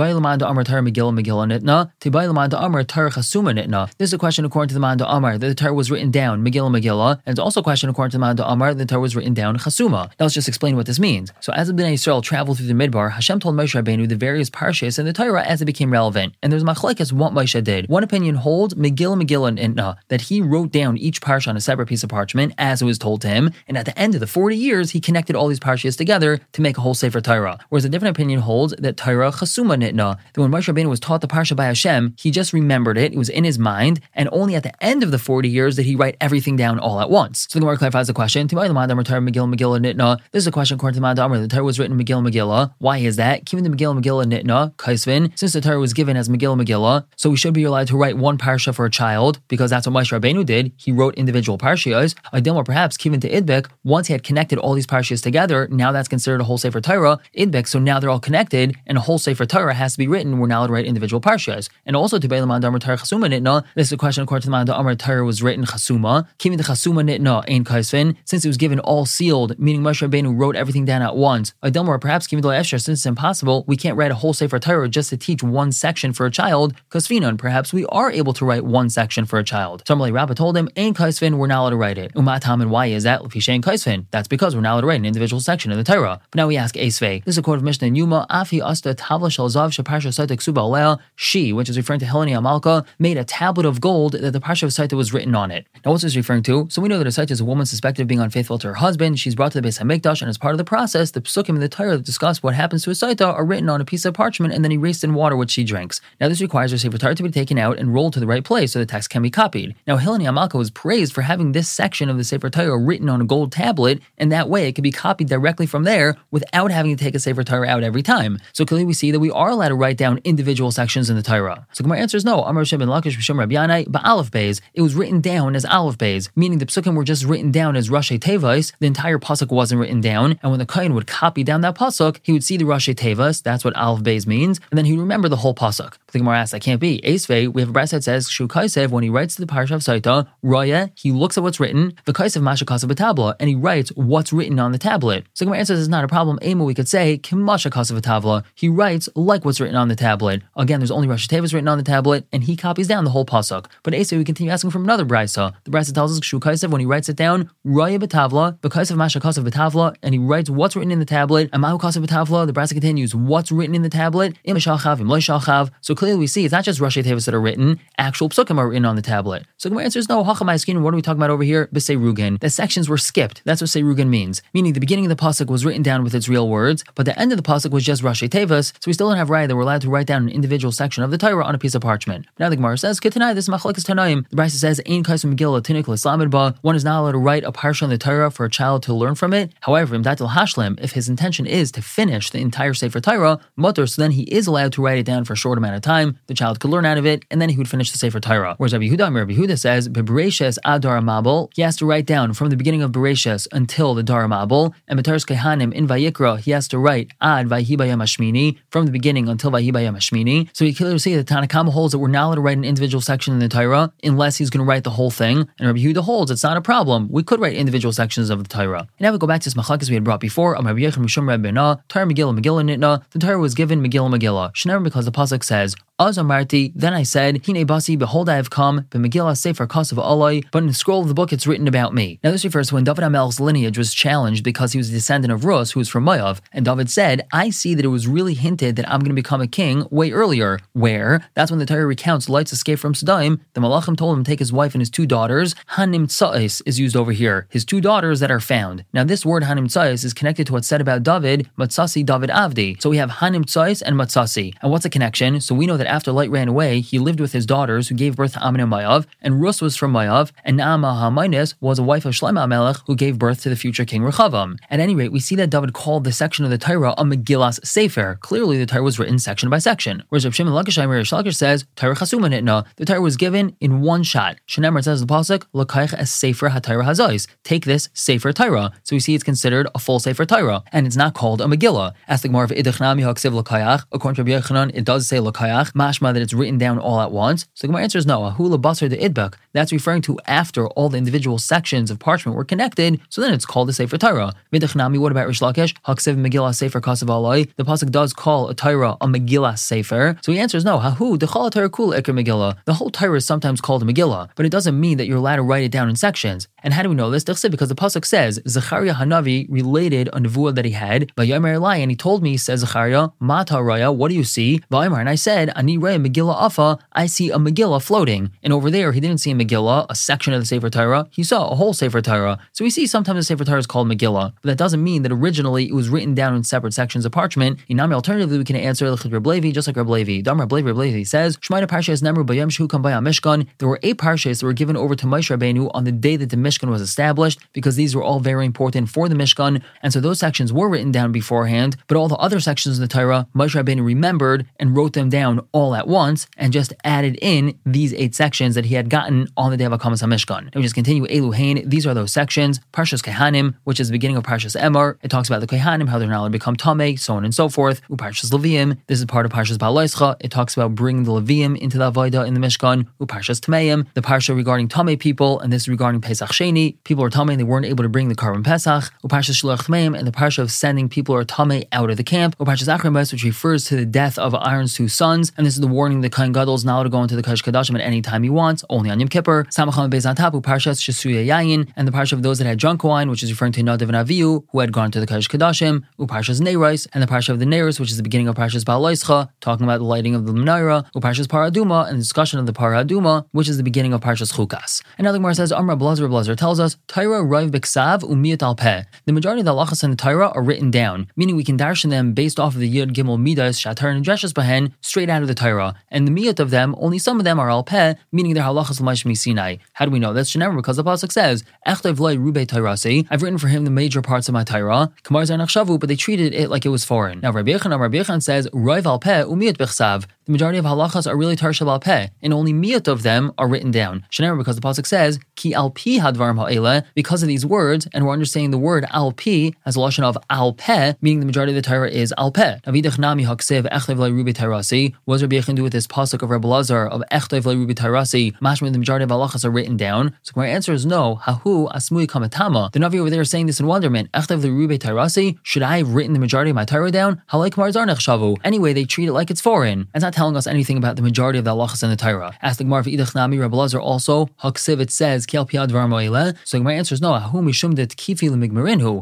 is 4.00 4.12
a 4.12 4.18
question 4.18 4.44
according 4.44 4.63
to 4.69 4.75
the 4.75 4.94
da 4.94 5.16
Amar 5.16 5.38
that 5.38 5.47
the 5.47 5.54
Torah 5.54 5.75
was 5.75 5.91
written 5.91 6.10
down 6.10 6.44
Megillah 6.44 6.80
Megillah, 6.80 7.20
and 7.26 7.32
it's 7.32 7.38
also 7.38 7.60
a 7.60 7.62
question 7.62 7.88
according 7.88 8.12
to 8.12 8.19
the 8.19 8.34
da 8.34 8.50
Amar 8.50 8.75
that 8.75 8.78
the 8.78 8.86
Torah 8.86 9.00
was 9.00 9.16
written 9.16 9.34
down 9.34 9.56
Chasuma. 9.58 10.08
Now 10.08 10.10
let's 10.20 10.34
just 10.34 10.48
explain 10.48 10.76
what 10.76 10.86
this 10.86 10.98
means. 10.98 11.32
So 11.41 11.52
as 11.52 11.69
the 11.69 11.75
Bnei 11.75 11.94
Israel 11.94 12.22
traveled 12.22 12.58
through 12.58 12.66
the 12.66 12.75
Midbar, 12.75 13.12
Hashem 13.12 13.41
told 13.41 13.54
Moshe 13.54 13.80
Rabbeinu 13.80 14.08
the 14.08 14.16
various 14.16 14.50
parshas 14.50 14.98
and 14.98 15.06
the 15.06 15.12
Torah 15.12 15.44
as 15.44 15.62
it 15.62 15.64
became 15.64 15.91
relevant. 15.91 16.34
And 16.42 16.52
there's 16.52 16.64
machlekes 16.64 17.12
what 17.12 17.32
Moshe 17.32 17.62
did. 17.62 17.88
One 17.88 18.04
opinion 18.04 18.36
holds 18.36 18.75
Megillah 18.75 19.22
Megillah 19.22 19.58
Nitna 19.58 19.97
that 20.08 20.22
he 20.22 20.41
wrote 20.41 20.72
down 20.72 20.96
each 20.96 21.20
parsha 21.20 21.49
on 21.49 21.56
a 21.56 21.61
separate 21.61 21.88
piece 21.88 22.02
of 22.02 22.11
parchment 22.11 22.52
as 22.58 22.82
it 22.82 22.84
was 22.84 22.99
told 22.99 23.20
to 23.22 23.28
him, 23.28 23.50
and 23.69 23.76
at 23.76 23.87
the 23.87 23.99
end 23.99 24.14
of 24.14 24.20
the 24.20 24.26
40 24.26 24.56
years, 24.56 24.90
he 24.90 25.00
connected 25.00 25.37
all 25.37 25.49
these 25.49 25.61
parshas 25.61 25.96
together 25.96 26.40
to 26.52 26.62
make 26.62 26.78
a 26.78 26.81
whole 26.81 26.94
Sefer 26.94 27.20
Torah. 27.20 27.58
Whereas 27.69 27.84
a 27.84 27.88
different 27.88 28.16
opinion 28.16 28.40
holds 28.40 28.75
that 28.78 28.96
Torah 28.96 29.31
Chasuma 29.31 29.76
Nitna, 29.76 30.19
that 30.32 30.40
when 30.40 30.50
Moshe 30.50 30.72
Rabbeinu 30.72 30.88
was 30.88 31.00
taught 31.00 31.20
the 31.20 31.28
parsha 31.28 31.56
by 31.56 31.66
Hashem, 31.66 32.14
he 32.19 32.31
just 32.31 32.52
remembered 32.52 32.99
it, 32.99 33.12
it 33.12 33.19
was 33.19 33.28
in 33.28 33.44
his 33.44 33.58
mind, 33.58 34.00
and 34.14 34.28
only 34.32 34.53
at 34.54 34.62
the 34.62 34.84
end 34.84 35.02
of 35.02 35.10
the 35.10 35.18
40 35.18 35.48
years 35.48 35.76
did 35.76 35.86
he 35.86 35.96
write 35.96 36.16
everything 36.20 36.56
down 36.56 36.78
all 36.78 37.00
at 37.00 37.10
once. 37.10 37.46
So 37.50 37.58
the 37.58 37.60
Gemara 37.60 37.76
clarifies 37.76 38.06
the 38.06 38.14
question. 38.14 38.46
This 38.46 40.42
is 40.42 40.46
a 40.46 40.52
question 40.52 40.74
according 40.76 40.94
to 40.94 41.00
the 41.00 41.06
Madamar. 41.06 41.40
The 41.40 41.48
Torah 41.48 41.64
was 41.64 41.78
written 41.78 41.98
Megillah 41.98 42.30
Megillah. 42.30 42.54
Uh. 42.54 42.68
Why 42.78 42.98
is 42.98 43.16
that? 43.16 43.44
Given 43.44 43.64
the 43.64 43.70
Megillah 43.70 44.00
Megillah 44.00 44.26
Nitna, 44.26 44.74
Kaisvin, 44.76 45.36
since 45.38 45.52
the 45.52 45.60
Torah 45.60 45.78
was 45.78 45.92
given 45.92 46.16
as 46.16 46.28
Megillah 46.28 46.62
Megillah, 46.62 47.00
uh, 47.00 47.02
so 47.16 47.30
we 47.30 47.36
should 47.36 47.54
be 47.54 47.64
allowed 47.64 47.88
to 47.88 47.96
write 47.96 48.16
one 48.16 48.38
parsha 48.38 48.74
for 48.74 48.84
a 48.84 48.90
child, 48.90 49.40
because 49.48 49.70
that's 49.70 49.86
what 49.86 49.94
Moshe 49.94 50.18
Rabbeinu 50.18 50.44
did. 50.44 50.72
He 50.76 50.92
wrote 50.92 51.14
individual 51.14 51.58
parshas. 51.58 52.14
Or 52.32 52.64
perhaps 52.64 52.96
given 52.96 53.20
to 53.20 53.28
Idbek, 53.28 53.66
once 53.82 54.06
he 54.06 54.12
had 54.12 54.22
connected 54.22 54.58
all 54.58 54.74
these 54.74 54.86
parshas 54.86 55.22
together, 55.22 55.66
now 55.70 55.90
that's 55.92 56.08
considered 56.08 56.40
a 56.40 56.44
whole 56.44 56.58
Sefer 56.58 56.80
Torah, 56.80 57.18
Idbek, 57.36 57.66
so 57.66 57.78
now 57.78 57.98
they're 57.98 58.10
all 58.10 58.20
connected, 58.20 58.76
and 58.86 58.96
a 58.98 59.00
whole 59.00 59.18
Sefer 59.18 59.46
Torah 59.46 59.74
has 59.74 59.92
to 59.92 59.98
be 59.98 60.06
written, 60.06 60.38
we're 60.38 60.46
now 60.46 60.60
allowed 60.60 60.68
to 60.68 60.72
write 60.74 60.86
individual 60.86 61.20
parshas. 61.20 61.68
And 61.84 61.96
also 61.96 62.18
to 62.18 62.28
Beilam 62.28 62.54
Adamar 62.54 62.78
Torah 62.78 62.96
Chasuma 62.96 63.26
Nitna, 63.26 63.64
this 63.74 63.88
is 63.88 63.92
a 63.92 63.96
question 63.96 64.22
according 64.22 64.44
to 64.44 64.50
the 64.50 64.52
man 64.52 64.67
the 64.67 65.25
was 65.25 65.43
written 65.43 65.64
chasuma, 65.64 66.26
kimi 66.38 66.56
the 66.56 66.62
chasuma 66.62 67.02
nitna 67.02 67.44
ein 67.49 67.64
kaisvin, 67.64 68.17
since 68.25 68.44
it 68.44 68.49
was 68.49 68.56
given 68.56 68.79
all 68.81 69.06
sealed, 69.06 69.58
meaning 69.58 69.82
Moshe 69.82 70.06
Rabbeinu 70.06 70.38
wrote 70.38 70.56
everything 70.56 70.85
down 70.85 71.02
at 71.02 71.17
once. 71.17 71.55
Adilma, 71.62 71.88
or 71.88 71.99
perhaps 71.99 72.26
kimi 72.26 72.43
Esher, 72.44 72.79
since 72.79 73.00
it's 73.00 73.06
impossible, 73.06 73.64
we 73.67 73.76
can't 73.76 73.96
write 73.96 74.11
a 74.11 74.14
whole 74.14 74.32
Sefer 74.32 74.58
Torah 74.58 74.88
just 74.88 75.11
to 75.11 75.17
teach 75.17 75.43
one 75.43 75.73
section 75.73 76.12
for 76.12 76.26
a 76.26 76.31
child, 76.31 76.75
because 76.88 77.08
finon, 77.08 77.38
perhaps 77.38 77.73
we 77.73 77.87
are 77.87 78.11
able 78.11 78.32
to 78.35 78.44
write 78.44 78.64
one 78.64 78.91
section 78.91 79.25
for 79.25 79.38
a 79.38 79.44
child. 79.44 79.82
Somebody 79.87 80.12
Rabbah 80.12 80.35
told 80.35 80.56
him, 80.56 80.69
ein 80.76 80.94
kaisvin, 80.94 81.38
we're 81.38 81.47
not 81.47 81.61
allowed 81.61 81.70
to 81.70 81.76
write 81.76 81.99
it. 81.99 82.12
Umatam, 82.14 82.61
and 82.61 82.70
why 82.70 82.87
is 82.87 83.05
that? 83.05 83.23
Lefishain 83.23 83.62
kaisvin. 83.62 84.06
That's 84.11 84.29
because 84.29 84.55
we're 84.55 84.61
not 84.61 84.75
allowed 84.75 84.81
to 84.82 84.87
write 84.88 85.00
an 85.00 85.06
individual 85.06 85.40
section 85.40 85.73
in 85.73 85.79
the 85.79 85.85
Torah. 85.85 86.20
But 86.31 86.37
now 86.37 86.47
we 86.47 86.56
ask 86.56 86.75
Esvei. 86.75 87.25
This 87.25 87.35
is 87.35 87.38
a 87.38 87.43
quote 87.43 87.58
of 87.58 87.64
Mishnah 87.64 87.88
in 87.88 87.94
Yuma, 87.94 88.26
Afi 88.31 88.62
Asta 88.62 88.94
Tavla 88.94 89.31
Shalzav 89.31 89.70
Shaparsha 89.70 90.12
Saitek 90.12 90.43
Suba 90.43 91.00
She, 91.17 91.52
which 91.52 91.69
is 91.69 91.76
referring 91.76 92.00
to 92.00 92.06
Helene 92.06 92.35
Amalka, 92.35 92.87
made 92.99 93.17
a 93.17 93.25
tablet 93.25 93.67
of 93.67 93.81
gold 93.81 94.12
that 94.12 94.33
the 94.34 94.40
Parsha 94.40 94.64
of 94.64 94.70
Saita 94.70 94.94
was 94.94 95.12
written 95.12 95.34
on 95.34 95.50
it. 95.50 95.66
Now, 95.84 95.92
what's 95.92 96.02
this 96.02 96.16
referring 96.16 96.42
to? 96.42 96.66
So 96.70 96.82
we 96.82 96.88
know 96.88 96.98
that 96.98 97.06
a 97.06 97.10
Saita 97.10 97.31
is 97.31 97.40
a 97.40 97.44
woman 97.44 97.64
suspected 97.64 98.02
of 98.02 98.08
being 98.08 98.20
unfaithful 98.20 98.58
to 98.58 98.69
her 98.69 98.75
husband. 98.75 99.19
She's 99.19 99.34
brought 99.34 99.52
to 99.52 99.60
the 99.60 99.66
Beis 99.66 99.81
Hamikdash, 99.81 100.20
and 100.20 100.28
as 100.28 100.36
part 100.36 100.52
of 100.52 100.58
the 100.58 100.64
process, 100.64 101.12
the 101.12 101.20
psukim 101.20 101.50
in 101.50 101.60
the 101.60 101.69
Torah 101.69 101.96
that 101.96 102.04
discuss 102.04 102.42
what 102.42 102.54
happens 102.54 102.82
to 102.82 102.90
a 102.90 102.94
Saita 102.94 103.26
are 103.26 103.44
written 103.44 103.69
on 103.69 103.81
a 103.81 103.84
piece 103.84 104.04
of 104.04 104.12
parchment 104.12 104.52
and 104.52 104.64
then 104.64 104.72
erased 104.72 105.04
in 105.04 105.14
water, 105.14 105.36
which 105.36 105.52
she 105.52 105.64
drinks. 105.64 106.00
Now, 106.20 106.28
this 106.28 106.40
requires 106.40 106.72
her 106.72 106.78
Sefer 106.78 106.98
Torah 106.98 107.14
to 107.14 107.22
be 107.22 107.31
taken 107.31 107.58
out 107.58 107.78
and 107.78 107.94
rolled 107.94 108.12
to 108.14 108.20
the 108.20 108.26
right 108.26 108.44
place 108.44 108.72
so 108.72 108.81
the 108.81 108.86
text 108.86 109.08
can 109.08 109.22
be 109.22 109.31
copied. 109.31 109.75
Now, 109.86 109.96
Helene 109.96 110.26
Amalka 110.26 110.58
was 110.58 110.70
praised 110.70 111.12
for 111.12 111.22
having 111.22 111.52
this 111.52 111.69
section 111.69 112.10
of 112.10 112.16
the 112.16 112.25
Sefer 112.25 112.50
Torah 112.50 112.76
written 112.76 113.08
on 113.08 113.20
a 113.20 113.25
gold 113.25 113.52
tablet, 113.52 114.02
and 114.19 114.32
that 114.32 114.48
way 114.48 114.69
it 114.69 114.72
could 114.72 114.84
be 114.84 114.90
copied 114.90 115.28
directly 115.28 115.66
from 115.66 115.84
there 115.84 116.16
without 116.30 116.70
having 116.70 116.96
to 116.96 117.02
take 117.02 117.14
a 117.14 117.20
Sefer 117.20 117.44
Torah 117.44 117.69
out 117.69 117.82
every 117.82 118.02
time. 118.02 118.38
So 118.52 118.64
clearly, 118.64 118.84
we 118.84 118.94
see 118.94 119.10
that 119.12 119.20
we 119.20 119.30
are 119.30 119.50
allowed 119.50 119.69
to 119.69 119.75
write 119.75 119.96
down 119.96 120.20
individual 120.25 120.72
sections 120.72 121.08
in 121.08 121.16
the 121.16 121.22
Torah. 121.22 121.66
So 121.72 121.84
Gemara 121.84 122.00
answers 122.00 122.25
no. 122.25 122.42
Amar 122.42 122.64
Shem 122.64 122.80
Lakish 122.80 123.14
Rabbi 123.37 123.54
Yanai 123.54 123.87
Beis. 124.31 124.61
It 124.75 124.82
was 124.82 124.94
written 124.94 125.21
down 125.21 125.55
as 125.56 125.65
Aleph 125.65 125.99
Beis, 125.99 126.29
meaning 126.37 126.59
the 126.59 126.67
psukim 126.67 126.94
were 126.97 127.05
just 127.05 127.25
written 127.25 127.50
down 127.50 127.76
as 127.76 127.88
Rashi 127.88 128.19
Tevas. 128.19 128.73
The 128.79 128.87
entire 128.87 129.19
pasuk 129.19 129.50
wasn't 129.50 129.81
written 129.81 130.00
down, 130.00 130.38
and 130.43 130.50
when 130.50 130.59
the 130.59 130.67
kohen 130.67 130.94
would 130.94 131.06
copy 131.06 131.44
down 131.44 131.61
that 131.62 131.75
pasuk, 131.75 132.19
he 132.23 132.32
would 132.32 132.44
see 132.44 132.56
the 132.56 132.65
Rashi 132.65 132.94
Tevas. 132.94 133.43
That's 133.43 133.65
what 133.65 133.76
Aleph 133.76 134.03
Beis 134.03 134.26
means, 134.26 134.61
and 134.71 134.79
then 134.79 134.85
he 134.85 134.93
would 134.93 135.00
remember 135.00 135.29
the 135.29 135.37
whole 135.37 135.55
pasuk. 135.55 135.94
The 136.12 136.19
Gemara 136.19 136.38
asks, 136.38 136.53
that 136.53 136.61
can't 136.61 136.81
be. 136.81 137.00
Esvei, 137.03 137.53
we 137.53 137.62
have 137.62 137.71
a 137.71 137.73
brass 137.73 137.91
that 137.91 138.05
says 138.05 138.31
Shu 138.31 138.47
Kaisev 138.47 138.91
when 138.91 139.03
he 139.03 139.11
writes 139.11 139.35
the 139.35 139.47
parsha 139.47 139.73
of 139.73 139.82
Saita, 139.82 140.29
Raya, 140.44 140.91
he 140.94 141.11
looks 141.12 141.37
at 141.37 141.43
what's 141.43 141.59
written, 141.59 141.97
the 142.05 142.12
Kaisev 142.12 142.43
Masha 142.43 142.65
Kasav 142.65 142.91
Tabla, 142.93 143.35
and 143.41 143.49
he 143.49 143.55
writes 143.55 143.91
what's 143.97 144.32
written 144.32 144.59
on 144.59 144.73
the 144.73 144.79
tablet. 144.79 145.25
So 145.35 145.44
Gemara 145.44 145.59
answers, 145.59 145.81
it's 145.81 145.88
not 145.88 146.05
a 146.05 146.09
problem. 146.09 146.38
Ema, 146.43 146.65
we 146.65 146.75
could 146.75 146.88
say 146.88 147.19
Kimasha 147.19 147.71
Kasav 147.71 148.00
Tabla. 148.00 148.44
He 148.55 148.69
writes 148.69 149.09
like 149.15 149.44
what's 149.44 149.61
written 149.61 149.76
on 149.76 149.88
the 149.88 149.97
tablet. 149.97 150.43
Again, 150.56 150.81
there's 150.81 150.91
only 150.91 151.09
Rashi 151.09 151.26
Tevas 151.26 151.53
written 151.53 151.69
on 151.69 151.79
the 151.79 151.85
tablet, 151.85 152.26
and 152.32 152.44
he 152.44 152.56
copies 152.56 152.88
down 152.88 153.05
the 153.05 153.11
whole 153.11 153.26
pasuk. 153.26 153.67
But 153.82 153.94
Esvei, 154.04 154.18
we 154.18 154.24
continue 154.24 154.52
asking 154.52 154.70
from 154.70 154.84
another 154.84 155.04
brisa. 155.04 155.54
The 155.64 155.70
brisa 155.70 155.94
tells 155.94 156.16
us 156.16 156.24
Shu 156.24 156.38
Kaisev 156.38 156.70
when 156.70 156.80
he 156.80 156.86
writes 156.86 157.08
it 157.08 157.16
down, 157.16 157.50
Raya 157.66 157.98
Batavla, 157.98 158.60
the 158.60 158.68
Kaisev 158.68 158.96
Masha 158.96 159.20
Kasav 159.20 159.48
Batavla, 159.48 159.96
and 160.02 160.14
he 160.14 160.18
writes 160.18 160.50
what's 160.50 160.76
written 160.76 160.90
in 160.90 160.98
the 160.98 161.04
tablet. 161.04 161.48
And 161.52 161.62
Mahu 161.62 161.78
Kasav 161.78 162.04
Batavla, 162.04 162.46
the 162.46 162.52
brisa 162.52 162.72
continues 162.72 163.14
what's 163.14 163.50
written 163.50 163.74
in 163.74 163.82
the 163.82 163.88
tablet. 163.88 164.36
Im 164.44 164.56
Shalchav, 164.56 165.00
Im 165.00 165.06
Shalchav. 165.06 165.70
So 165.80 165.94
clearly 165.94 166.18
we 166.18 166.26
see 166.26 166.44
it's 166.44 166.52
not 166.52 166.64
just 166.64 166.80
Rashi 166.80 167.02
Tevas 167.02 167.24
that 167.24 167.34
are 167.34 167.40
written, 167.40 167.80
actual 167.98 168.28
psukim 168.28 168.58
are 168.58 168.68
written 168.68 168.84
on 168.84 168.96
the 168.96 169.02
tablet. 169.02 169.46
So 169.56 169.68
the 169.68 169.76
answer 169.78 169.98
is 169.98 170.08
no. 170.08 170.22
Hachamai 170.24 170.60
skin. 170.60 170.82
What 170.82 170.92
are 170.92 170.96
we 170.96 171.02
talking 171.02 171.18
about 171.18 171.30
over 171.30 171.42
here? 171.42 171.68
B'seirugin. 171.72 172.40
The 172.40 172.50
sections 172.50 172.88
were 172.88 172.98
skipped. 172.98 173.42
That's 173.44 173.60
what 173.60 173.70
seirugin 173.70 174.08
means. 174.08 174.42
Meaning 174.52 174.72
the 174.72 174.80
beginning 174.80 175.06
of 175.06 175.10
the 175.10 175.16
pasuk 175.16 175.48
was 175.48 175.64
written 175.64 175.82
down 175.82 176.04
with 176.04 176.14
its 176.14 176.28
real 176.28 176.48
words, 176.48 176.84
but 176.94 177.06
the 177.06 177.18
end 177.18 177.32
of 177.32 177.36
the 177.36 177.42
pasuk 177.42 177.70
was 177.70 177.84
just 177.84 178.02
Rashi 178.02 178.28
Tevas. 178.28 178.72
So 178.74 178.86
we 178.86 178.92
still 178.92 179.08
don't 179.08 179.18
have 179.18 179.28
Raya 179.28 179.48
that 179.48 179.56
we're 179.56 179.62
allowed 179.62 179.82
to 179.82 179.90
write 179.90 180.06
down 180.06 180.24
an 180.24 180.28
individual 180.28 180.72
section 180.72 181.02
of 181.02 181.10
the 181.10 181.18
Torah 181.18 181.44
on 181.44 181.54
a 181.54 181.58
piece 181.58 181.74
of 181.74 181.82
parchment. 181.82 182.26
Now 182.38 182.48
the 182.48 182.56
Gemara 182.56 182.78
says, 182.78 183.00
"Ketanai, 183.00 183.34
this 183.34 183.48
machlekes 183.48 183.84
tanaim." 183.94 184.29
The 184.31 184.37
Brisa 184.37 184.50
says, 184.50 184.81
"Ein 184.88 185.05
kaisum 185.05 185.35
megillah 185.35 185.62
tinik 185.62 185.88
l'slamid 185.88 186.31
ba." 186.31 186.55
One 186.62 186.76
is 186.76 186.85
not 186.85 187.00
allowed 187.00 187.12
to 187.12 187.19
write 187.19 187.44
a 187.44 187.52
parsha 187.52 187.82
on 187.85 187.91
the 187.91 187.99
Torah 187.99 188.31
for 188.31 188.44
a 188.44 188.50
child 188.50 188.82
to 188.85 188.94
learn 188.94 189.14
from 189.14 189.32
it. 189.32 189.52
However, 189.61 189.96
imdatil 189.99 190.31
hashlim, 190.31 190.79
if 190.82 190.93
his 190.93 191.08
intention 191.08 191.46
is 191.46 191.70
to 191.73 191.82
finish 191.82 192.31
the 192.31 192.38
entire 192.38 192.75
sefer 192.75 193.00
Torah, 193.00 193.38
mutter, 193.56 193.87
so 193.87 194.02
then 194.02 194.12
he 194.12 194.23
is 194.25 194.46
allowed 194.46 194.73
to 194.73 194.82
write 194.82 194.99
it 194.99 195.06
down 195.06 195.25
for 195.25 195.35
a 195.35 195.37
short 195.37 195.58
amount 195.58 195.76
of 195.76 195.82
time. 195.82 196.19
The 196.26 196.35
child 196.35 196.61
could 196.61 196.70
learn 196.70 196.87
out 196.87 196.99
of 196.99 197.06
it, 197.06 197.25
and 197.31 197.41
then 197.41 197.49
he 197.49 197.56
would 197.56 197.69
finish 197.69 197.93
the 197.93 197.99
sefer 197.99 198.20
Torah. 198.20 198.55
Whereas 198.58 198.73
Rabbi 198.73 198.88
Yehuda, 198.88 199.14
Rabbi 199.14 199.35
Yehuda 199.35 199.58
says, 199.58 199.88
"Bebereshes 199.88 200.58
adar 200.64 201.00
mabel." 201.00 201.50
He 201.55 201.62
has 201.62 201.76
to 201.76 201.87
write 201.87 202.06
down 202.06 202.32
from 202.32 202.50
the 202.50 202.56
beginning 202.56 202.82
of 202.82 202.93
Bereshes 202.93 203.47
until 203.52 203.94
the 203.94 204.02
Dara 204.02 204.29
Mabel, 204.29 204.75
and 204.88 204.99
Bataris 204.99 205.26
Kehanim 205.26 205.73
in 205.73 205.87
Vayikra, 205.87 206.38
he 206.38 206.50
has 206.50 206.69
to 206.69 206.79
write 206.79 207.11
ad 207.20 207.49
Vahibayam 207.49 208.02
Ashmini 208.02 208.56
from 208.70 208.87
the 208.87 208.93
beginning 208.93 209.29
until 209.29 209.50
Vahibayam 209.50 209.97
Ashmini. 209.97 210.49
So 210.52 210.64
he 210.64 210.73
clearly 210.73 210.99
see 210.99 211.14
that 211.17 211.26
Tanakama 211.26 211.73
holds 211.73 211.93
that 211.93 211.99
we're 211.99 212.08
not 212.08 212.26
allowed 212.26 212.35
to 212.37 212.40
write 212.40 212.56
an 212.56 212.64
individual 212.64 213.00
section 213.00 213.35
in 213.35 213.40
the 213.40 213.49
Torah 213.49 213.83
unless 214.02 214.36
he's 214.36 214.50
going 214.50 214.64
to 214.64 214.69
write 214.69 214.84
the 214.84 214.90
whole 214.90 215.10
thing. 215.10 215.48
And 215.58 215.66
Rabbi 215.69 215.78
Yehuda 215.78 216.02
holds 216.04 216.31
it's 216.31 216.42
not 216.42 216.56
a 216.56 216.60
problem. 216.60 217.08
We 217.10 217.22
could 217.22 217.40
write 217.40 217.54
individual 217.54 217.92
sections 217.92 218.31
of 218.31 218.42
the 218.42 218.48
Torah. 218.48 218.81
And 218.81 219.00
now 219.00 219.12
we 219.12 219.19
go 219.19 219.26
back 219.26 219.40
to 219.42 219.44
this 219.46 219.54
machlekes 219.54 219.88
we 219.88 219.94
had 219.94 220.04
brought 220.04 220.20
before. 220.20 220.52
Rabbi 220.54 220.81
Yechon 220.81 221.04
Mishum 221.04 221.25
Rabbina, 221.25 221.81
Torah 221.88 222.06
Megillah 222.06 222.38
Megillah 222.38 222.64
Nitna. 222.64 223.02
The 223.10 223.19
Torah 223.19 223.38
was 223.38 223.54
given 223.54 223.82
Megillah 223.82 224.14
Megillah. 224.14 224.52
Shnever 224.54 224.82
because 224.82 225.04
the 225.04 225.12
pasuk 225.12 225.42
says 225.44 225.76
Az 225.96 226.17
then 226.17 226.93
I 226.93 227.05
said, 227.05 227.46
Hine 227.46 227.64
Basi, 227.64 227.96
behold 227.96 228.29
I 228.29 228.35
have 228.35 228.50
come, 228.50 228.85
but 228.91 229.37
Sefer 229.37 229.69
Kasav 229.69 229.96
Alai, 229.96 230.44
but 230.50 230.58
in 230.58 230.67
the 230.67 230.75
scroll 230.75 231.02
of 231.02 231.06
the 231.06 231.14
book 231.14 231.32
it's 231.32 231.46
written 231.46 231.69
about 231.69 231.94
me. 231.94 232.19
Now 232.25 232.32
this 232.32 232.44
refers 232.44 232.70
to 232.70 232.75
when 232.75 232.82
David 232.82 233.05
HaMelech's 233.05 233.38
lineage 233.38 233.79
was 233.79 233.94
challenged 233.94 234.43
because 234.43 234.73
he 234.73 234.79
was 234.79 234.88
a 234.88 234.93
descendant 234.93 235.32
of 235.32 235.44
Rus, 235.44 235.70
who 235.70 235.79
was 235.79 235.88
from 235.88 236.05
Moav, 236.05 236.41
and 236.52 236.64
David 236.64 236.91
said, 236.91 237.25
I 237.32 237.50
see 237.50 237.76
that 237.76 237.85
it 237.85 237.88
was 237.88 238.08
really 238.08 238.35
hinted 238.35 238.75
that 238.75 238.91
I'm 238.91 238.99
going 239.00 239.11
to 239.11 239.14
become 239.14 239.41
a 239.41 239.46
king 239.46 239.87
way 239.88 240.11
earlier. 240.11 240.58
Where? 240.73 241.25
That's 241.35 241.52
when 241.52 241.61
the 241.61 241.67
Torah 241.67 241.87
recounts 241.87 242.29
Light's 242.29 242.52
escape 242.52 242.81
from 242.81 242.97
Sodom. 242.97 243.40
The 243.52 243.61
Malachim 243.61 243.97
told 243.97 244.19
him 244.19 244.25
to 244.25 244.29
take 244.29 244.40
his 244.40 244.52
wife 244.52 244.75
and 244.75 244.81
his 244.81 244.90
two 244.90 245.06
daughters. 245.06 245.55
Hanim 245.75 246.08
Tsa'is 246.08 246.61
is 246.67 246.81
used 246.81 246.97
over 246.97 247.12
here, 247.12 247.47
his 247.50 247.64
two 247.64 247.81
daughters 247.81 248.19
that 248.19 248.32
are 248.32 248.40
found. 248.40 248.85
Now 248.93 249.05
this 249.05 249.25
word 249.25 249.44
Hanim 249.44 249.69
Tsa'is 249.69 250.05
is 250.05 250.12
connected 250.12 250.49
to 250.49 250.55
what's 250.55 250.67
said 250.67 250.81
about 250.81 251.05
David, 251.05 251.49
Matsasi 251.56 252.05
David 252.05 252.31
Avdi. 252.31 252.82
So 252.82 252.90
we 252.90 252.97
have 252.97 253.11
Hanim 253.11 253.44
Tsa'is 253.44 253.81
and 253.81 253.94
Matsasi. 253.94 254.55
And 254.61 254.73
what's 254.73 254.82
the 254.82 254.90
connection? 254.90 255.40
So 255.40 255.55
we 255.55 255.67
know 255.67 255.76
that 255.76 255.83
after 255.86 256.12
Light 256.12 256.31
ran 256.31 256.48
away, 256.48 256.81
he 256.81 256.98
lived 256.98 257.20
with 257.20 257.32
his 257.32 257.46
daughters 257.46 257.88
who 257.88 257.94
gave 257.94 258.16
birth 258.16 258.34
to 258.34 258.40
Amin 258.40 258.60
and 258.60 258.72
Mayav, 258.72 259.06
and 259.20 259.40
Rus 259.40 259.60
was 259.60 259.76
from 259.76 259.92
Mayav, 259.92 260.32
and 260.44 260.58
Naamah 260.58 261.00
HaMainis 261.00 261.54
was 261.60 261.78
a 261.78 261.82
wife 261.82 262.04
of 262.04 262.14
Shlomo 262.14 262.48
Melech 262.48 262.76
who 262.86 262.96
gave 262.96 263.19
birth 263.19 263.42
to 263.42 263.48
the 263.48 263.56
future 263.56 263.84
king 263.84 264.02
Rechavam. 264.02 264.58
At 264.70 264.81
any 264.81 264.94
rate, 264.94 265.12
we 265.12 265.20
see 265.20 265.34
that 265.36 265.50
David 265.50 265.72
called 265.72 266.04
the 266.04 266.12
section 266.12 266.44
of 266.44 266.50
the 266.50 266.58
Torah 266.58 266.94
a 266.98 267.04
Megillas 267.04 267.64
Sefer. 267.64 268.19
Clearly, 268.20 268.58
the 268.58 268.66
Torah 268.66 268.82
was 268.82 268.98
written 268.98 269.19
section 269.19 269.50
by 269.50 269.58
section. 269.58 270.02
Whereas 270.08 270.25
Rav 270.25 270.34
Shimon 270.34 270.52
Lakashai 270.52 270.88
Rish 270.88 271.10
Lakish 271.10 271.36
says, 271.36 271.64
Torah 271.76 271.94
Chasuma 271.94 272.28
Nitna, 272.28 272.66
the 272.76 272.84
Torah 272.84 273.00
was 273.00 273.16
given 273.16 273.56
in 273.60 273.80
one 273.80 274.02
shot. 274.02 274.37
Shenemar 274.48 274.82
says 274.84 275.00
the 275.00 275.06
Pasuk, 275.06 275.44
Lakaich 275.54 275.94
es 275.94 276.10
Sefer 276.10 276.50
HaTorah 276.50 276.84
Hazais. 276.84 277.26
Take 277.42 277.64
this 277.64 277.88
Sefer 277.94 278.32
Torah. 278.32 278.73
So 278.82 278.97
we 278.97 279.00
see 279.00 279.14
it's 279.14 279.25
considered 279.25 279.68
a 279.75 279.78
full 279.78 279.99
Sefer 279.99 280.25
Torah, 280.25 280.62
and 280.73 280.87
it's 280.87 280.97
not 280.97 281.14
called 281.14 281.40
a 281.40 281.44
Megillah. 281.44 281.92
As 282.09 282.23
the 282.23 282.28
Gemara 282.28 282.44
of 282.44 282.50
Idachnami 282.50 283.02
Haksiv 283.02 283.40
Lakayach, 283.40 283.85
according 283.92 284.16
to 284.16 284.30
Rabbi 284.30 284.47
Yechanan, 284.47 284.70
it 284.75 284.85
does 284.85 285.06
say 285.06 285.18
Lakayach, 285.18 285.74
mashma 285.75 286.12
that 286.12 286.23
it's 286.23 286.35
written 286.35 286.59
down 286.59 286.78
all 286.78 287.00
at 287.00 287.12
once. 287.12 287.43
So 287.54 287.66
the 287.66 287.69
Gemara 287.69 287.83
answer 287.83 287.99
is 287.99 288.07
no. 288.07 288.21
Ahula 288.21 288.61
Basar 288.61 288.88
de 288.88 288.97
Idbak. 288.97 289.35
That's 289.52 289.73
referring 289.73 290.02
to 290.02 290.19
after 290.26 290.66
all 290.69 290.88
the 290.88 290.99
individual 290.99 291.38
sections 291.38 291.90
of 291.90 291.99
parchment 291.99 292.37
were 292.37 292.45
connected, 292.45 293.00
so 293.09 293.21
then 293.21 293.33
it's 293.33 293.47
called 293.47 293.69
a 293.69 293.73
Sefer 293.73 293.99
Torah. 293.99 294.35
Vidachnami, 294.52 294.99
what 294.99 295.12
about 295.12 295.26
Rish 295.26 295.40
Lakish? 295.40 295.75
Haksiv 295.87 296.16
Megillah 296.16 296.54
Sefer 296.54 296.81
Kasav 296.81 297.09
Alai. 297.09 297.50
The 297.57 297.64
Pasuk 297.64 297.90
does 297.90 298.12
call 298.12 298.49
a 298.49 298.54
Torah 298.54 298.97
a 299.00 299.07
Megillah 299.07 299.59
Sefer. 299.59 300.16
So 300.23 300.33
he 300.33 300.38
answers 300.38 300.64
no. 300.64 300.78
Hahu, 300.78 301.19
the 301.19 301.26
Chal 301.26 301.50
Torah 301.50 301.71
Kul 301.71 301.93
Megillah. 301.93 302.57
The 302.64 302.75
whole 302.75 302.90
Torah 302.90 303.16
is 303.16 303.26
sometimes 303.26 303.61
called 303.61 303.83
a 303.83 303.87
Megillah, 303.87 304.31
but 304.35 304.47
it 304.47 304.52
doesn't 304.52 304.78
mean 304.78 304.99
that 304.99 305.07
you're 305.07 305.19
allowed 305.19 305.37
to 305.37 305.43
write 305.43 305.64
it 305.64 305.73
down 305.73 305.88
in 305.88 305.97
sections. 305.97 306.49
And 306.64 306.73
how 306.73 306.83
do 306.83 306.88
we 306.88 306.94
know 306.94 307.11
this? 307.11 307.23
Because 307.25 307.68
the 307.68 307.75
Pasuk 307.75 308.06
says, 308.06 308.40
Zechariah 308.49 308.94
Hanavi 308.94 309.47
related 309.50 310.09
a 310.09 310.18
nevuah 310.18 310.54
that 310.54 310.64
he 310.64 310.71
had 310.71 311.14
by 311.14 311.26
Yomer 311.26 311.54
Eli, 311.54 311.76
and 311.76 311.90
he 311.90 311.97
told 311.97 312.23
me, 312.23 312.38
says 312.38 312.61
Zechariah, 312.61 313.11
Mata 313.21 313.56
Raya, 313.56 313.94
what 313.94 314.09
do 314.09 314.14
you 314.14 314.25
see? 314.25 314.62
And 314.71 315.09
I 315.09 315.14
said, 315.14 315.52
Ani 315.54 315.76
Raya 315.76 316.04
Megillah 316.04 316.35
Afa, 316.35 316.78
I 316.92 317.04
see 317.06 317.30
a 317.30 317.37
Megillah 317.37 317.83
floating. 317.83 318.33
And 318.42 318.52
over 318.52 318.71
there, 318.71 318.92
he 318.92 319.00
didn't 319.00 319.18
see 319.18 319.30
a 319.30 319.35
Megillah, 319.35 319.87
a 319.90 319.94
section 319.94 320.33
of 320.33 320.40
the 320.40 320.47
Sefer 320.47 320.71
Torah, 320.71 321.06
he 321.11 321.23
saw 321.23 321.50
a 321.50 321.54
whole 321.54 321.75
Sefer 321.75 322.00
Torah. 322.00 322.38
So 322.52 322.64
we 322.64 322.71
see 322.71 322.87
sometimes 322.87 323.18
the 323.18 323.25
Sefer 323.25 323.44
Torah 323.44 323.59
is 323.59 323.66
called 323.66 323.88
Megillah, 323.88 324.33
but 324.40 324.49
that 324.49 324.56
doesn't 324.56 324.83
mean 324.83 325.02
that 325.02 325.12
originally 325.12 325.68
it 325.68 325.75
was 325.75 325.90
written 325.90 326.14
down 326.14 326.35
in 326.35 326.44
separate 326.44 326.73
sections 326.73 327.04
of 327.04 327.12
parchment. 327.12 327.59
Inami, 327.68 327.92
alternatively, 327.92 328.38
we 328.38 328.44
can 328.44 328.56
answer 328.56 328.87
Reb 328.87 329.26
Levi, 329.26 329.50
just 329.50 329.66
like 329.66 329.76
Reb 329.76 329.90
Levi. 329.90 330.23
Dam 330.23 330.40
Reb 330.40 330.50
Levi, 330.50 330.68
Reb 330.68 330.78
Levi 330.78 331.02
says, 331.02 331.37
Shemaina 331.38 331.66
Parsha 331.66 331.90
is 331.90 332.00
Nemru 332.00 332.25
Bayam 332.25 332.50
Shu 332.50 332.66
Mishkan. 332.68 333.47
There 333.59 333.68
were 333.68 333.80
eight 333.83 333.99
Parshas 333.99 334.40
that 334.40 334.47
were 334.47 334.54
given 334.54 334.78
over 334.78 334.94
to 334.94 335.04
Moshe 335.04 335.37
Rabbeinu 335.37 335.71
on 335.75 335.85
the 335.85 335.92
day 335.92 336.16
that 336.16 336.30
the 336.30 336.37
Mishkan 336.37 336.53
Mishkan 336.54 336.70
was 336.70 336.80
established, 336.80 337.40
because 337.52 337.76
these 337.76 337.94
were 337.94 338.02
all 338.02 338.20
very 338.20 338.46
important 338.46 338.88
for 338.88 339.08
the 339.08 339.14
Mishkan, 339.14 339.62
and 339.82 339.92
so 339.92 340.00
those 340.00 340.18
sections 340.18 340.52
were 340.52 340.68
written 340.68 340.92
down 340.92 341.12
beforehand, 341.12 341.76
but 341.87 341.96
all 341.96 342.08
the 342.08 342.16
other 342.16 342.40
sections 342.40 342.78
of 342.78 342.80
the 342.80 342.88
Torah, 342.88 343.26
Moshe 343.34 343.61
Rabbeinu 343.61 343.84
remembered 343.84 344.46
and 344.58 344.76
wrote 344.76 344.92
them 344.92 345.08
down 345.08 345.46
all 345.52 345.75
at 345.75 345.88
once, 345.88 346.26
and 346.37 346.52
just 346.52 346.73
added 346.84 347.18
in 347.20 347.58
these 347.64 347.92
eight 347.94 348.14
sections 348.14 348.54
that 348.54 348.66
he 348.66 348.75
had 348.75 348.88
gotten 348.90 349.28
on 349.37 349.50
the 349.50 349.56
day 349.56 349.64
of 349.64 349.73
Akamas 349.73 350.02
HaMishkan. 350.02 350.38
And 350.38 350.54
we 350.54 350.62
just 350.62 350.75
continue, 350.75 351.06
Eluhain, 351.06 351.68
these 351.68 351.87
are 351.87 351.94
those 351.94 352.12
sections, 352.12 352.61
Parshas 352.73 353.02
Kehanim, 353.02 353.54
which 353.64 353.80
is 353.80 353.88
the 353.88 353.92
beginning 353.92 354.16
of 354.16 354.25
Parshas 354.25 354.58
Emor, 354.61 354.96
it 355.02 355.11
talks 355.11 355.28
about 355.28 355.40
the 355.40 355.46
Kehanim, 355.46 355.88
how 355.88 355.99
they're 355.99 356.11
allowed 356.11 356.25
to 356.25 356.30
become 356.30 356.56
Tameh, 356.56 356.99
so 356.99 357.14
on 357.14 357.25
and 357.25 357.34
so 357.34 357.49
forth, 357.49 357.80
Uparshas 357.88 358.30
Leviim, 358.30 358.78
this 358.87 358.99
is 358.99 359.04
part 359.06 359.26
of 359.26 359.32
Parshas 359.32 359.58
Balaischa, 359.58 360.16
it 360.20 360.30
talks 360.30 360.56
about 360.56 360.75
bringing 360.75 361.04
the 361.04 361.12
Leviim 361.12 361.56
into 361.58 361.78
the 361.78 361.90
Avodah 361.90 362.26
in 362.26 362.34
the 362.34 362.40
Mishkan, 362.40 362.87
Uparshas 363.00 363.40
Tameim, 363.40 363.87
the 363.94 364.02
Parsha 364.02 364.34
regarding 364.34 364.68
Tameh 364.68 364.99
people, 364.99 365.40
and 365.40 365.52
this 365.52 365.62
is 365.62 365.68
regarding 365.68 366.00
Pesach 366.00 366.32
Sheni, 366.44 366.76
people 366.84 367.02
are 367.04 367.10
Tameh, 367.10 367.36
they 367.36 367.42
weren't 367.42 367.66
able 367.66 367.82
to 367.84 367.88
bring 367.88 368.08
the 368.08 368.14
Karban 368.14 368.44
Pesach, 368.44 368.92
Uparshas 369.02 369.42
Shluach 369.42 369.64
Tmeim, 369.64 369.96
and 369.96 370.06
the 370.06 370.12
Parsha 370.12 370.40
of 370.40 370.50
sending 370.50 370.88
people 370.88 371.14
are 371.14 371.24
Tameh 371.24 371.66
out 371.72 371.90
of 371.90 371.96
the 371.96 372.04
camp, 372.04 372.36
Uparshas 372.38 372.68
Achremes, 372.68 373.12
which 373.12 373.24
refers 373.24 373.64
to 373.66 373.76
the 373.76 373.86
death 373.86 374.18
of 374.18 374.34
Aaron's 374.34 374.74
two 374.74 374.88
sons, 374.88 375.32
and 375.36 375.46
this 375.46 375.54
is 375.54 375.60
the 375.60 375.66
warning 375.66 376.02
the 376.02 376.10
Kohen 376.10 376.32
Gadol 376.32 376.54
is 376.54 376.64
allowed 376.64 376.82
to 376.82 376.90
go 376.90 377.02
into 377.02 377.16
the 377.16 377.22
Kodesh 377.22 377.42
Kadashim 377.42 377.74
at 377.76 377.80
any 377.80 378.02
time 378.02 378.22
he 378.22 378.30
wants, 378.30 378.62
only 378.68 378.90
on 378.90 379.00
Yom 379.00 379.08
Kippur, 379.08 379.44
Samacham 379.44 379.90
Bezantapu, 379.90 380.42
Parshas 380.42 380.80
Shesuya 380.80 381.26
Yayin, 381.26 381.72
and 381.76 381.88
the 381.88 381.92
Parsha 381.92 382.12
of 382.12 382.22
those 382.22 382.38
that 382.38 382.46
had 382.46 382.58
drunk 382.58 382.84
wine, 382.84 383.08
which 383.08 383.22
is 383.22 383.30
referring 383.30 383.52
to 383.52 383.62
Nadav 383.62 383.88
and 383.88 384.44
who 384.50 384.60
had 384.60 384.72
gone 384.72 384.90
to 384.90 385.00
the 385.00 385.06
Kodesh 385.06 385.28
Kadashim, 385.28 385.82
Uparshas 385.98 386.40
Neiros, 386.40 386.86
and 386.92 387.02
the 387.02 387.06
Parsha 387.06 387.30
of 387.30 387.38
the 387.38 387.46
Neiros, 387.46 387.80
which 387.80 387.90
is 387.90 387.96
the 387.96 388.02
beginning 388.02 388.28
of 388.28 388.34
Parshas 388.36 388.64
Ba'aloischa, 388.64 389.30
talking 389.40 389.64
about 389.64 389.78
the 389.78 389.84
lighting 389.84 390.14
of 390.14 390.26
the 390.26 390.32
menorah, 390.32 390.84
Uparshas 390.92 391.26
Paraduma, 391.26 391.88
and 391.88 391.96
the 391.96 392.02
discussion 392.02 392.38
of 392.38 392.46
the 392.46 392.52
Paraduma, 392.52 393.26
which 393.32 393.48
is 393.48 393.56
the 393.56 393.62
beginning 393.62 393.92
of 393.92 394.00
Parshas 394.02 394.32
Chukas. 394.34 394.82
Another 394.98 395.18
Gemara 395.18 395.34
says, 395.34 395.52
Amra 395.52 395.76
Blazer 395.76 396.08
Blazer 396.08 396.34
tells 396.38 396.61
us, 396.61 396.76
Torah 396.87 397.23
Rav 397.23 397.50
Biksav 397.50 398.00
Umiyat. 398.03 398.87
The 399.05 399.12
majority 399.12 399.41
of 399.41 399.47
the 399.47 399.53
halachas 399.53 399.85
in 399.85 399.91
the 399.91 399.97
Torah 399.97 400.29
are 400.29 400.43
written 400.43 400.71
down, 400.71 401.09
meaning 401.17 401.37
we 401.37 401.45
can 401.45 401.59
darshan 401.59 401.91
them 401.91 402.12
based 402.12 402.38
off 402.38 402.55
of 402.55 402.61
the 402.61 402.73
Yud 402.73 402.93
Gimel 402.93 403.21
Midas 403.21 403.61
Shatar 403.61 403.95
and 403.95 404.05
Dreshes 404.05 404.33
Bahen 404.33 404.73
straight 404.81 405.09
out 405.09 405.23
of 405.23 405.29
the 405.29 405.35
Torah. 405.35 405.75
And 405.91 406.07
the 406.07 406.12
miyat 406.12 406.41
of 406.41 406.50
them, 406.50 406.75
only 406.79 406.99
some 406.99 407.19
of 407.19 407.25
them 407.25 407.38
are 407.38 407.50
Al 407.50 407.62
Peh, 407.62 407.95
meaning 408.12 408.35
they're 408.35 408.45
halachas 408.45 408.81
l'maish 408.81 409.17
Sinai. 409.17 409.57
How 409.75 409.85
do 409.85 409.91
we 409.91 409.99
know 409.99 410.12
this? 410.12 410.31
Shenever, 410.31 410.57
because 410.57 410.76
the 410.76 410.85
pasuk 410.85 411.12
says, 411.12 411.45
Echtev 411.67 411.99
loy 411.99 412.17
rube 412.17 412.47
Torasi. 412.47 413.07
I've 413.11 413.23
written 413.23 413.38
for 413.38 413.49
him 413.49 413.64
the 413.64 413.71
major 413.71 414.03
parts 414.03 414.29
of 414.29 414.33
my 414.33 414.45
Torah. 414.45 414.93
Kamar 415.03 415.23
Zarnach 415.23 415.49
Shavu, 415.49 415.79
but 415.79 415.88
they 415.88 415.97
treated 415.97 416.35
it 416.35 416.50
like 416.50 416.64
it 416.64 416.71
was 416.71 416.85
foreign. 416.85 417.21
Now 417.21 417.33
Rabbi 417.33 417.53
Yechon, 417.53 417.79
Rabbi 417.79 417.99
Yechon 417.99 418.23
says, 418.23 418.49
Peh 418.49 419.25
Umiyat. 419.25 420.07
The 420.26 420.33
majority 420.33 420.59
of 420.59 420.64
halachas 420.64 421.07
are 421.07 421.17
really 421.17 421.37
Tarsha 421.37 421.69
Al 421.69 421.81
Peh, 421.81 422.09
and 422.23 422.33
only 422.33 422.53
miyat 422.53 422.88
of 422.88 423.03
them 423.03 423.33
are 423.37 423.47
written 423.47 423.71
down. 423.71 424.07
Shenever, 424.11 424.38
because 424.38 424.57
the 424.57 424.62
pasuk 424.62 424.87
says, 424.87 425.19
Ki 425.37 425.53
Al 425.53 425.71
Ha'ele, 426.16 426.83
because 426.94 427.23
of 427.23 427.28
these 427.28 427.44
words, 427.44 427.87
and 427.92 428.04
we're 428.04 428.12
understanding 428.12 428.50
the 428.50 428.59
word 428.59 428.87
Al 428.90 429.12
Pi 429.12 429.52
as 429.66 429.76
lashon 429.76 430.04
of 430.04 430.16
Al 430.30 430.52
Peh, 430.52 430.94
meaning 431.00 431.21
the 431.21 431.26
majority 431.26 431.52
of 431.52 431.56
the 431.56 431.68
Torah 431.68 431.90
is 431.90 432.12
Al 432.18 432.30
Peh. 432.30 432.59
Avidach 432.66 432.99
Nami 432.99 433.25
Haksev 433.25 433.71
Echtev 433.71 433.97
loy 433.97 434.11
rube 434.11 434.35
Torasi. 434.35 434.94
What 435.04 435.16
does 435.16 435.23
Rabbi 435.23 435.37
Yechon 435.37 435.54
do 435.56 435.62
with 435.62 435.73
this 435.73 435.87
pasuk 435.87 436.23
of 436.23 436.30
Rabbi 436.30 436.49
Lazar 436.49 436.87
of 436.87 437.02
Echtev 437.11 437.44
loy 437.44 437.56
rube 437.56 437.71
Torasi? 437.71 438.37
Mashma, 438.38 438.73
the 438.73 438.78
majority 438.78 439.04
of 439.04 439.11
halachas 439.11 439.44
are 439.44 439.50
written 439.50 439.76
down. 439.76 440.16
So 440.23 440.33
my 440.37 440.47
answer 440.47 440.73
is 440.73 440.87
no. 440.87 441.21
Hahu 441.25 441.71
Asmui 441.73 442.06
Kamatama. 442.06 442.73
The 442.73 442.78
Navi 442.78 442.99
over 442.99 443.11
there 443.11 443.23
is 443.23 443.30
saying 443.30 443.47
this 443.47 443.61
in 443.61 443.66
wonderment. 443.66 444.11
Echtev 444.12 444.42
loy 444.42 444.50
rube 444.50 445.38
Should 445.42 445.62
I 445.62 445.78
have 445.78 445.94
written 445.94 446.12
the 446.12 446.18
majority 446.18 446.50
of 446.50 446.54
my 446.54 446.64
Torah 446.64 446.90
down? 446.90 447.23
Halay 447.30 447.52
Kamar 447.52 447.71
Zarnach 447.71 447.99
Shavu. 447.99 448.37
Anyway, 448.44 448.73
they 448.73 448.85
treat 448.85 449.09
it 449.09 449.12
like 449.12 449.30
it's 449.30 449.40
foreign. 449.40 449.88
It's 449.94 450.02
not 450.02 450.12
telling 450.12 450.37
us 450.37 450.47
anything 450.47 450.76
about 450.76 450.97
the 450.97 451.02
majority 451.02 451.38
of 451.38 451.44
the 451.44 451.52
halachas 451.52 451.83
in 451.83 451.90
the 451.90 451.97
Torah. 451.97 452.37
Ask 452.42 452.59
the 452.59 452.64
Gemara 452.64 452.80
of 452.80 452.87
Idach 452.87 453.14
Nami, 453.14 453.38
Rabbi 453.38 453.56
Lazar 453.56 453.80
also, 453.80 454.26
Haksiv, 454.42 454.80
it 454.80 454.90
says, 454.90 455.26
Kiel 455.26 455.47
Piad 455.47 455.71
Varmoile. 456.04 456.37
So 456.44 456.62
my 456.62 456.73
answer 456.73 456.94
is 456.94 457.00
no. 457.00 457.14